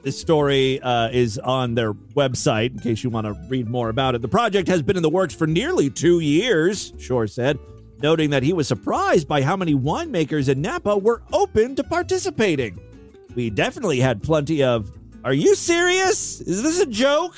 [0.04, 4.14] This story uh, is on their website in case you want to read more about
[4.14, 4.22] it.
[4.22, 7.58] The project has been in the works for nearly two years, Shore said,
[8.00, 12.78] noting that he was surprised by how many winemakers in Napa were open to participating.
[13.34, 14.92] We definitely had plenty of,
[15.24, 16.40] are you serious?
[16.42, 17.34] Is this a joke?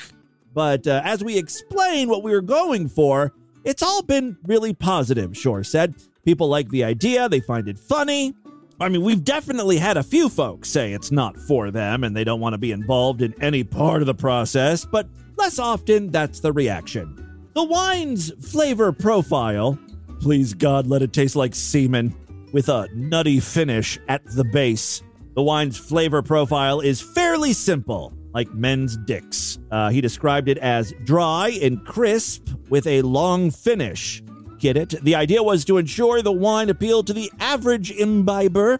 [0.52, 3.32] But uh, as we explain what we were going for,
[3.64, 5.94] it's all been really positive, Shore said.
[6.24, 8.34] People like the idea, they find it funny.
[8.78, 12.24] I mean, we've definitely had a few folks say it's not for them and they
[12.24, 16.40] don't want to be involved in any part of the process, but less often that's
[16.40, 17.48] the reaction.
[17.54, 19.78] The wine's flavor profile,
[20.20, 22.14] please God, let it taste like semen,
[22.52, 25.02] with a nutty finish at the base.
[25.34, 29.58] The wine's flavor profile is fairly simple, like men's dicks.
[29.70, 34.22] Uh, he described it as dry and crisp with a long finish.
[34.58, 34.90] Get it?
[35.02, 38.78] The idea was to ensure the wine appealed to the average imbiber.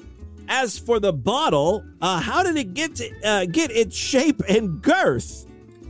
[0.49, 5.45] As for the bottle, uh, how did it get uh, get its shape and girth?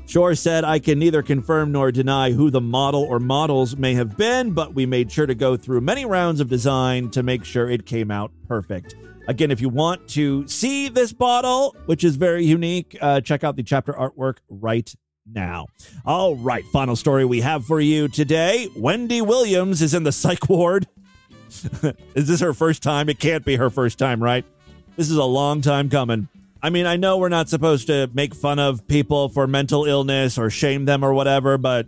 [0.07, 4.17] Shore said, I can neither confirm nor deny who the model or models may have
[4.17, 7.69] been, but we made sure to go through many rounds of design to make sure
[7.69, 8.95] it came out perfect.
[9.27, 13.57] Again, if you want to see this bottle, which is very unique, uh, check out
[13.57, 14.95] the chapter artwork right
[15.33, 15.67] now.
[16.05, 18.69] All right, final story we have for you today.
[18.77, 20.87] Wendy Williams is in the psych ward.
[22.15, 23.09] is this her first time?
[23.09, 24.45] It can't be her first time, right?
[24.97, 26.29] This is a long time coming.
[26.63, 30.39] I mean, I know we're not supposed to make fun of people for mental illness
[30.39, 31.87] or shame them or whatever, but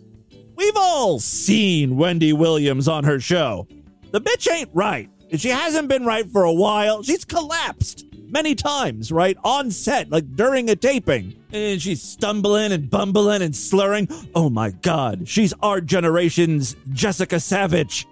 [0.57, 3.67] we've all seen Wendy Williams on her show.
[4.11, 5.11] The bitch ain't right.
[5.37, 7.03] She hasn't been right for a while.
[7.03, 9.37] She's collapsed many times, right?
[9.45, 11.35] On set, like during a taping.
[11.53, 14.09] And she's stumbling and bumbling and slurring.
[14.35, 15.29] Oh my God.
[15.29, 18.07] She's our generation's Jessica Savitch.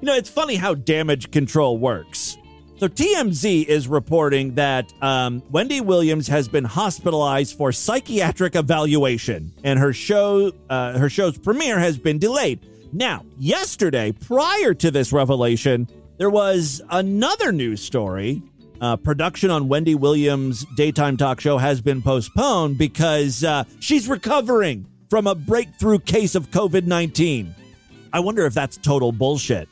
[0.00, 2.38] You know, it's funny how damage control works.
[2.78, 9.80] So TMZ is reporting that um, Wendy Williams has been hospitalized for psychiatric evaluation, and
[9.80, 12.60] her show, uh, her show's premiere has been delayed.
[12.92, 15.88] Now, yesterday, prior to this revelation,
[16.18, 18.42] there was another news story.
[18.80, 24.86] Uh, production on Wendy Williams' daytime talk show has been postponed because uh, she's recovering
[25.10, 27.54] from a breakthrough case of COVID 19.
[28.12, 29.68] I wonder if that's total bullshit.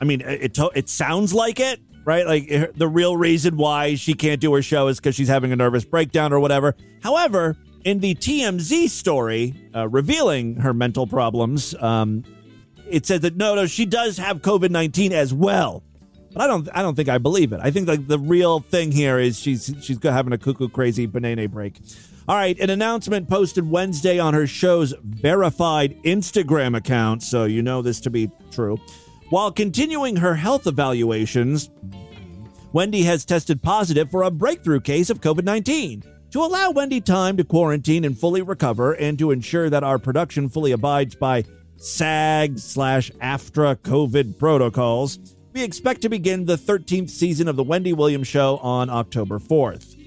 [0.00, 2.26] I mean, it, it, it sounds like it, right?
[2.26, 5.56] Like the real reason why she can't do her show is because she's having a
[5.56, 6.74] nervous breakdown or whatever.
[7.02, 12.24] However, in the TMZ story uh, revealing her mental problems, um,
[12.88, 15.82] it said that no, no, she does have COVID nineteen as well.
[16.32, 17.60] But I don't, I don't think I believe it.
[17.62, 21.48] I think like the real thing here is she's she's having a cuckoo crazy banana
[21.48, 21.78] break.
[22.28, 27.82] All right, an announcement posted Wednesday on her show's verified Instagram account, so you know
[27.82, 28.78] this to be true.
[29.28, 31.70] While continuing her health evaluations,
[32.72, 36.04] Wendy has tested positive for a breakthrough case of COVID 19.
[36.30, 40.48] To allow Wendy time to quarantine and fully recover, and to ensure that our production
[40.48, 41.44] fully abides by
[41.76, 45.18] SAG slash AFTRA COVID protocols,
[45.52, 49.98] we expect to begin the 13th season of The Wendy Williams Show on October 4th.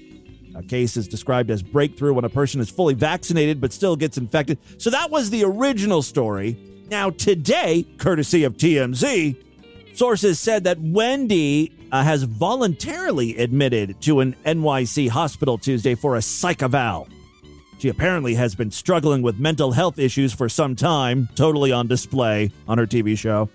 [0.56, 4.18] A case is described as breakthrough when a person is fully vaccinated but still gets
[4.18, 4.58] infected.
[4.78, 6.56] So that was the original story.
[6.90, 9.36] Now, today, courtesy of TMZ,
[9.94, 16.22] sources said that Wendy uh, has voluntarily admitted to an NYC hospital Tuesday for a
[16.22, 17.08] psych eval.
[17.78, 22.50] She apparently has been struggling with mental health issues for some time, totally on display
[22.66, 23.50] on her TV show.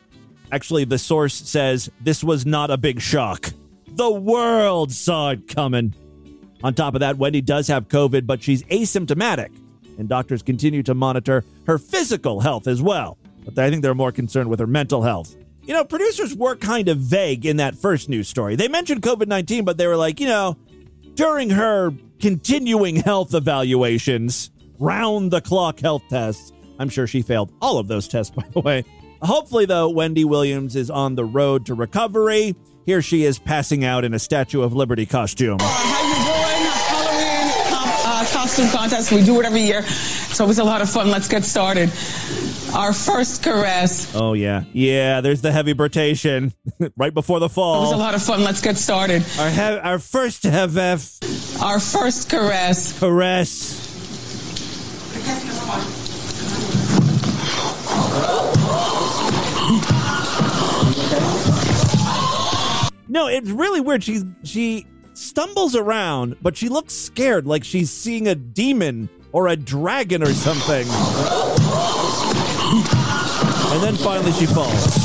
[0.52, 3.52] Actually, the source says this was not a big shock.
[3.88, 5.94] The world saw it coming.
[6.64, 9.50] On top of that, Wendy does have COVID, but she's asymptomatic,
[9.98, 13.18] and doctors continue to monitor her physical health as well.
[13.46, 15.36] But I think they're more concerned with her mental health.
[15.64, 18.56] You know, producers were kind of vague in that first news story.
[18.56, 20.58] They mentioned COVID 19, but they were like, you know,
[21.16, 26.52] during her continuing health evaluations, round the clock health tests.
[26.80, 28.84] I'm sure she failed all of those tests, by the way.
[29.22, 32.56] Hopefully, though, Wendy Williams is on the road to recovery.
[32.86, 35.58] Here she is passing out in a Statue of Liberty costume.
[35.62, 36.68] Uh, how you doing?
[36.68, 39.12] Uh, Halloween uh, uh, costume contest.
[39.12, 39.80] We do it every year.
[39.80, 41.10] It's always a lot of fun.
[41.12, 41.92] Let's get started.
[42.74, 44.16] Our first caress.
[44.16, 45.20] Oh yeah, yeah.
[45.22, 46.54] There's the heavy rotation
[46.98, 47.80] right before the fall.
[47.80, 48.44] It was a lot of fun.
[48.44, 49.24] Let's get started.
[49.38, 50.78] Our he- our first have
[51.62, 52.98] Our first caress.
[52.98, 53.78] caress.
[63.08, 64.04] No, it's really weird.
[64.04, 69.56] She's she stumbles around, but she looks scared, like she's seeing a demon or a
[69.56, 70.88] dragon or something.
[73.74, 75.01] And then finally she falls.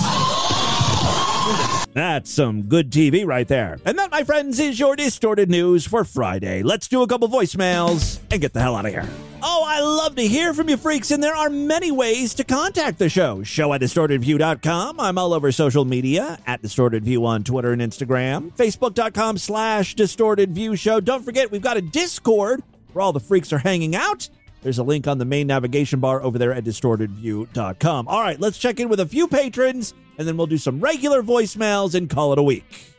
[1.97, 3.79] That's some good TV right there.
[3.87, 6.63] And that, my friends, is your distorted news for Friday.
[6.63, 9.09] Let's do a couple voicemails and get the hell out of here.
[9.43, 12.99] Oh, I love to hear from you freaks, and there are many ways to contact
[12.99, 13.43] the show.
[13.45, 15.01] Show at distortedview.com.
[15.01, 18.55] I'm all over social media at distortedview on Twitter and Instagram.
[18.55, 21.01] Facebook.com slash distortedview show.
[21.01, 24.29] Don't forget, we've got a Discord where all the freaks are hanging out.
[24.63, 28.09] There's a link on the main navigation bar over there at distortedview.com.
[28.09, 31.24] All right, let's check in with a few patrons, and then we'll do some regular
[31.24, 32.94] voicemails and call it a week.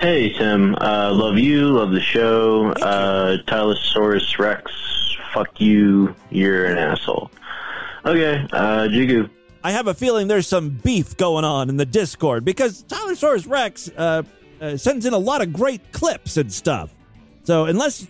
[0.00, 2.72] Hey Tim, uh, love you, love the show.
[2.82, 4.72] Uh, Tylosaurus Rex,
[5.32, 7.30] fuck you, you're an asshole.
[8.04, 9.30] Okay, uh, Jigu.
[9.62, 13.90] I have a feeling there's some beef going on in the Discord because Tylosaurus Rex
[13.96, 14.22] uh,
[14.60, 16.90] uh, sends in a lot of great clips and stuff.
[17.44, 18.06] So unless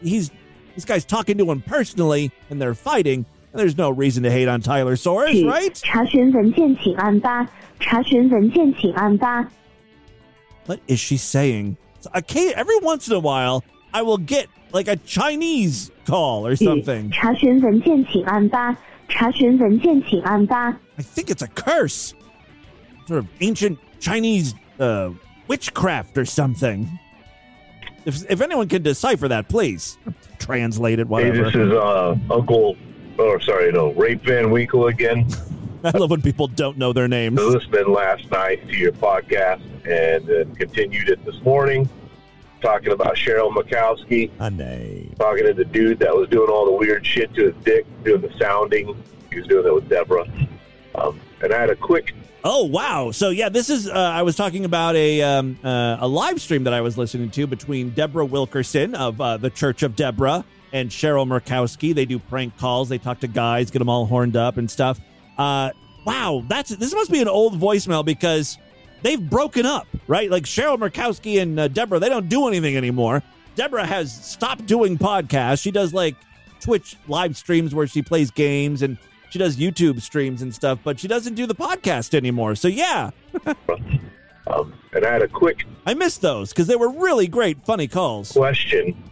[0.00, 0.30] he's
[0.74, 4.62] this guy's talking to him personally and they're fighting, there's no reason to hate on
[4.62, 5.74] Tylosaurus, right?
[5.74, 7.46] 查询文件请按八，
[7.80, 9.46] 查询文件请按八。
[10.66, 11.76] What is she saying?
[12.00, 16.56] So, okay, every once in a while, I will get like a Chinese call or
[16.56, 17.10] something.
[17.12, 18.76] 查询文件请按八，
[19.08, 20.70] 查询文件请按八。
[20.96, 22.14] I think it's a curse,
[23.06, 25.10] sort of ancient Chinese uh,
[25.48, 26.86] witchcraft or something.
[28.04, 29.96] If if anyone can decipher that, please
[30.38, 31.06] translate it.
[31.06, 31.44] Hey, Whatever.
[31.44, 32.76] this is uh, Uncle,
[33.18, 35.26] or sorry, no, Rape Van Winkle again.
[35.83, 37.39] I love when people don't know their names.
[37.39, 41.89] I listened last night to your podcast and then continued it this morning,
[42.61, 44.31] talking about Cheryl Mikowski.
[44.39, 45.15] I name.
[45.19, 48.21] Talking to the dude that was doing all the weird shit to his dick, doing
[48.21, 49.01] the sounding.
[49.31, 50.25] He was doing that with Deborah.
[50.95, 52.13] Um, and I had a quick
[52.43, 53.11] Oh wow!
[53.11, 56.63] So yeah, this is uh, I was talking about a um, uh, a live stream
[56.63, 60.89] that I was listening to between Deborah Wilkerson of uh, the Church of Deborah and
[60.89, 61.93] Cheryl Murkowski.
[61.93, 62.87] They do prank calls.
[62.89, 64.97] They talk to guys, get them all horned up and stuff.
[65.37, 65.71] Uh,
[66.05, 68.57] wow, that's this must be an old voicemail because
[69.01, 70.29] they've broken up, right?
[70.31, 73.21] Like Cheryl Murkowski and uh, Deborah, they don't do anything anymore.
[73.55, 75.61] Deborah has stopped doing podcasts.
[75.61, 76.15] She does like
[76.59, 78.97] Twitch live streams where she plays games and
[79.29, 82.55] she does YouTube streams and stuff, but she doesn't do the podcast anymore.
[82.55, 83.11] So yeah,
[84.47, 87.87] um, and I had a quick I missed those because they were really great, funny
[87.87, 88.31] calls.
[88.31, 89.03] question.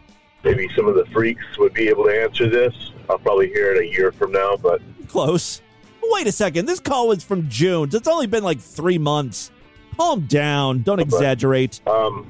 [0.43, 2.73] Maybe some of the freaks would be able to answer this.
[3.09, 5.61] I'll probably hear it a year from now, but Close.
[6.09, 6.65] Wait a second.
[6.65, 7.89] This call was from June.
[7.91, 9.51] It's only been like three months.
[9.97, 10.81] Calm down.
[10.81, 11.81] Don't exaggerate.
[11.87, 12.29] Um,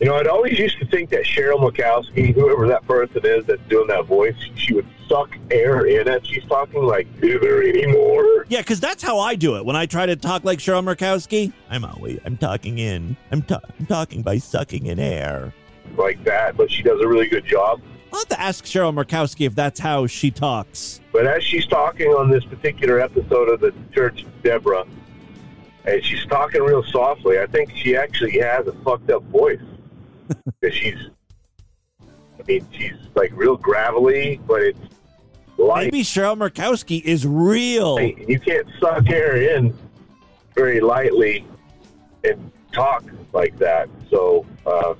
[0.00, 3.60] you know, I'd always used to think that Cheryl Mikowski, whoever that person is that's
[3.68, 6.82] doing that voice, she would suck air in as she's talking.
[6.82, 8.46] Like, is there any more?
[8.48, 11.52] Yeah, because that's how I do it when I try to talk like Cheryl Murkowski.
[11.68, 13.16] I'm always I'm talking in.
[13.30, 15.52] I'm, ta- I'm talking by sucking in air.
[15.96, 17.80] Like that, but she does a really good job.
[18.12, 21.00] I'll have to ask Cheryl Murkowski if that's how she talks.
[21.12, 24.84] But as she's talking on this particular episode of the Church of Deborah,
[25.84, 29.60] and she's talking real softly, I think she actually has a fucked up voice.
[30.60, 31.08] Because she's,
[32.00, 34.78] I mean, she's like real gravelly, but it's
[35.56, 35.86] light.
[35.92, 38.00] Maybe Cheryl Murkowski is real.
[38.00, 39.76] You can't suck air in
[40.54, 41.44] very lightly
[42.22, 43.88] and talk like that.
[44.08, 44.94] So uh,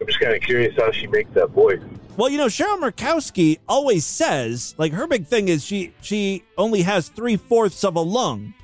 [0.00, 1.80] I'm just kind of curious how she makes that voice.
[2.18, 6.82] Well, you know, Cheryl Murkowski always says, like, her big thing is she she only
[6.82, 8.54] has three fourths of a lung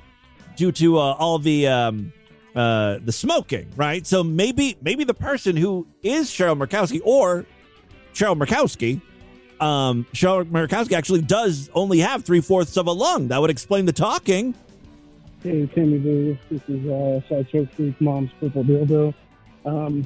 [0.57, 2.11] due to uh, all the um,
[2.53, 4.05] uh, the smoking, right?
[4.05, 7.45] So maybe maybe the person who is Cheryl Murkowski or
[8.13, 8.99] Cheryl Murkowski,
[9.61, 13.29] um, Cheryl Murkowski actually does only have three fourths of a lung.
[13.29, 14.53] That would explain the talking.
[15.43, 16.37] Hey, Tammy Boo.
[16.51, 19.13] This is uh, Sideshow Freak Mom's Purple Dildo.
[19.63, 20.05] Um,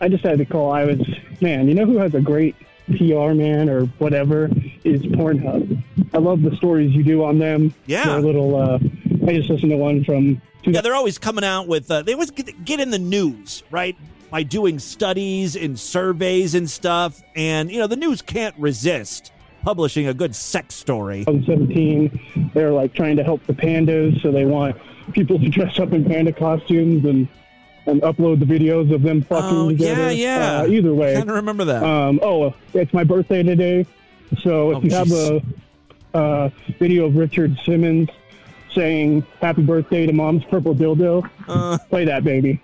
[0.00, 0.72] I just had to call.
[0.72, 0.98] I was,
[1.40, 2.56] man, you know who has a great
[2.96, 4.50] PR man or whatever
[4.84, 5.82] is Pornhub.
[6.12, 7.74] I love the stories you do on them.
[7.86, 8.04] Yeah.
[8.04, 8.78] They're little, uh,
[9.26, 10.40] I just listened to one from.
[10.64, 11.90] Yeah, they're always coming out with.
[11.90, 13.96] Uh, they always get, get in the news, right?
[14.30, 19.32] By doing studies and surveys and stuff, and you know the news can't resist
[19.62, 21.24] publishing a good sex story.
[21.24, 22.50] 2017.
[22.54, 24.76] They're like trying to help the pandas, so they want
[25.12, 27.28] people to dress up in panda costumes and
[27.90, 30.12] and upload the videos of them fucking Oh, together.
[30.12, 30.60] yeah.
[30.62, 31.82] Uh, either way, Kinda remember that.
[31.82, 33.86] Um, oh, it's my birthday today,
[34.42, 35.42] So if Oh, you have
[36.14, 38.08] a, video of Richard Simmons
[38.74, 41.78] saying "Happy Birthday" to Mom's Purple Dildo, Uh.
[41.90, 42.60] play that baby.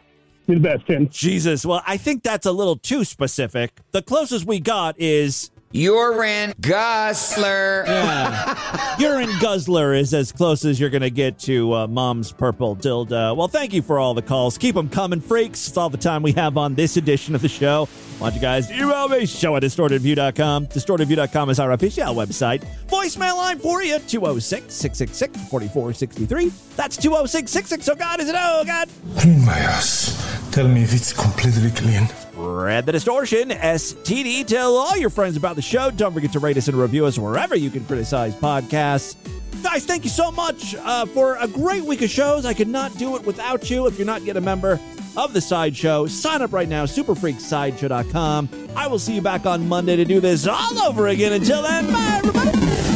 [0.47, 1.09] You're the best, Tim.
[1.09, 1.66] Jesus.
[1.66, 3.81] Well, I think that's a little too specific.
[3.91, 7.85] The closest we got is Urine Guzzler.
[7.97, 8.97] Yeah.
[8.99, 13.37] Urine Guzzler is as close as you're going to get to uh, Mom's Purple Dildo.
[13.37, 14.57] Well, thank you for all the calls.
[14.57, 15.69] Keep them coming, freaks.
[15.69, 17.89] It's all the time we have on this edition of the show.
[18.21, 20.67] Want you guys to email me, show at distortedview.com.
[20.69, 22.64] Distortedview.com is our official website.
[22.89, 26.53] Voicemail line for you, 206 666 4463.
[26.77, 27.89] That's 206 666.
[27.89, 28.35] Oh, God, is it?
[28.39, 28.89] Oh, God.
[29.19, 30.49] Clean my ass.
[30.53, 32.09] Tell me if it's completely clean.
[32.37, 33.49] Spread the distortion.
[33.49, 34.47] STD.
[34.47, 35.91] Tell all your friends about the show.
[35.91, 39.16] Don't forget to rate us and review us wherever you can criticize podcasts.
[39.62, 42.45] Guys, thank you so much uh, for a great week of shows.
[42.45, 43.87] I could not do it without you.
[43.87, 44.78] If you're not yet a member
[45.16, 48.51] of the Sideshow, sign up right now, superfreaksideshow.com.
[48.76, 51.32] I will see you back on Monday to do this all over again.
[51.32, 52.96] Until then, bye, everybody.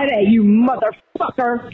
[0.00, 1.70] Friday, you motherfucker.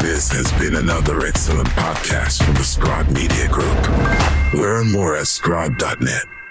[0.00, 4.54] This has been another excellent podcast from the Scribe Media Group.
[4.54, 6.41] Learn more at scribe.net.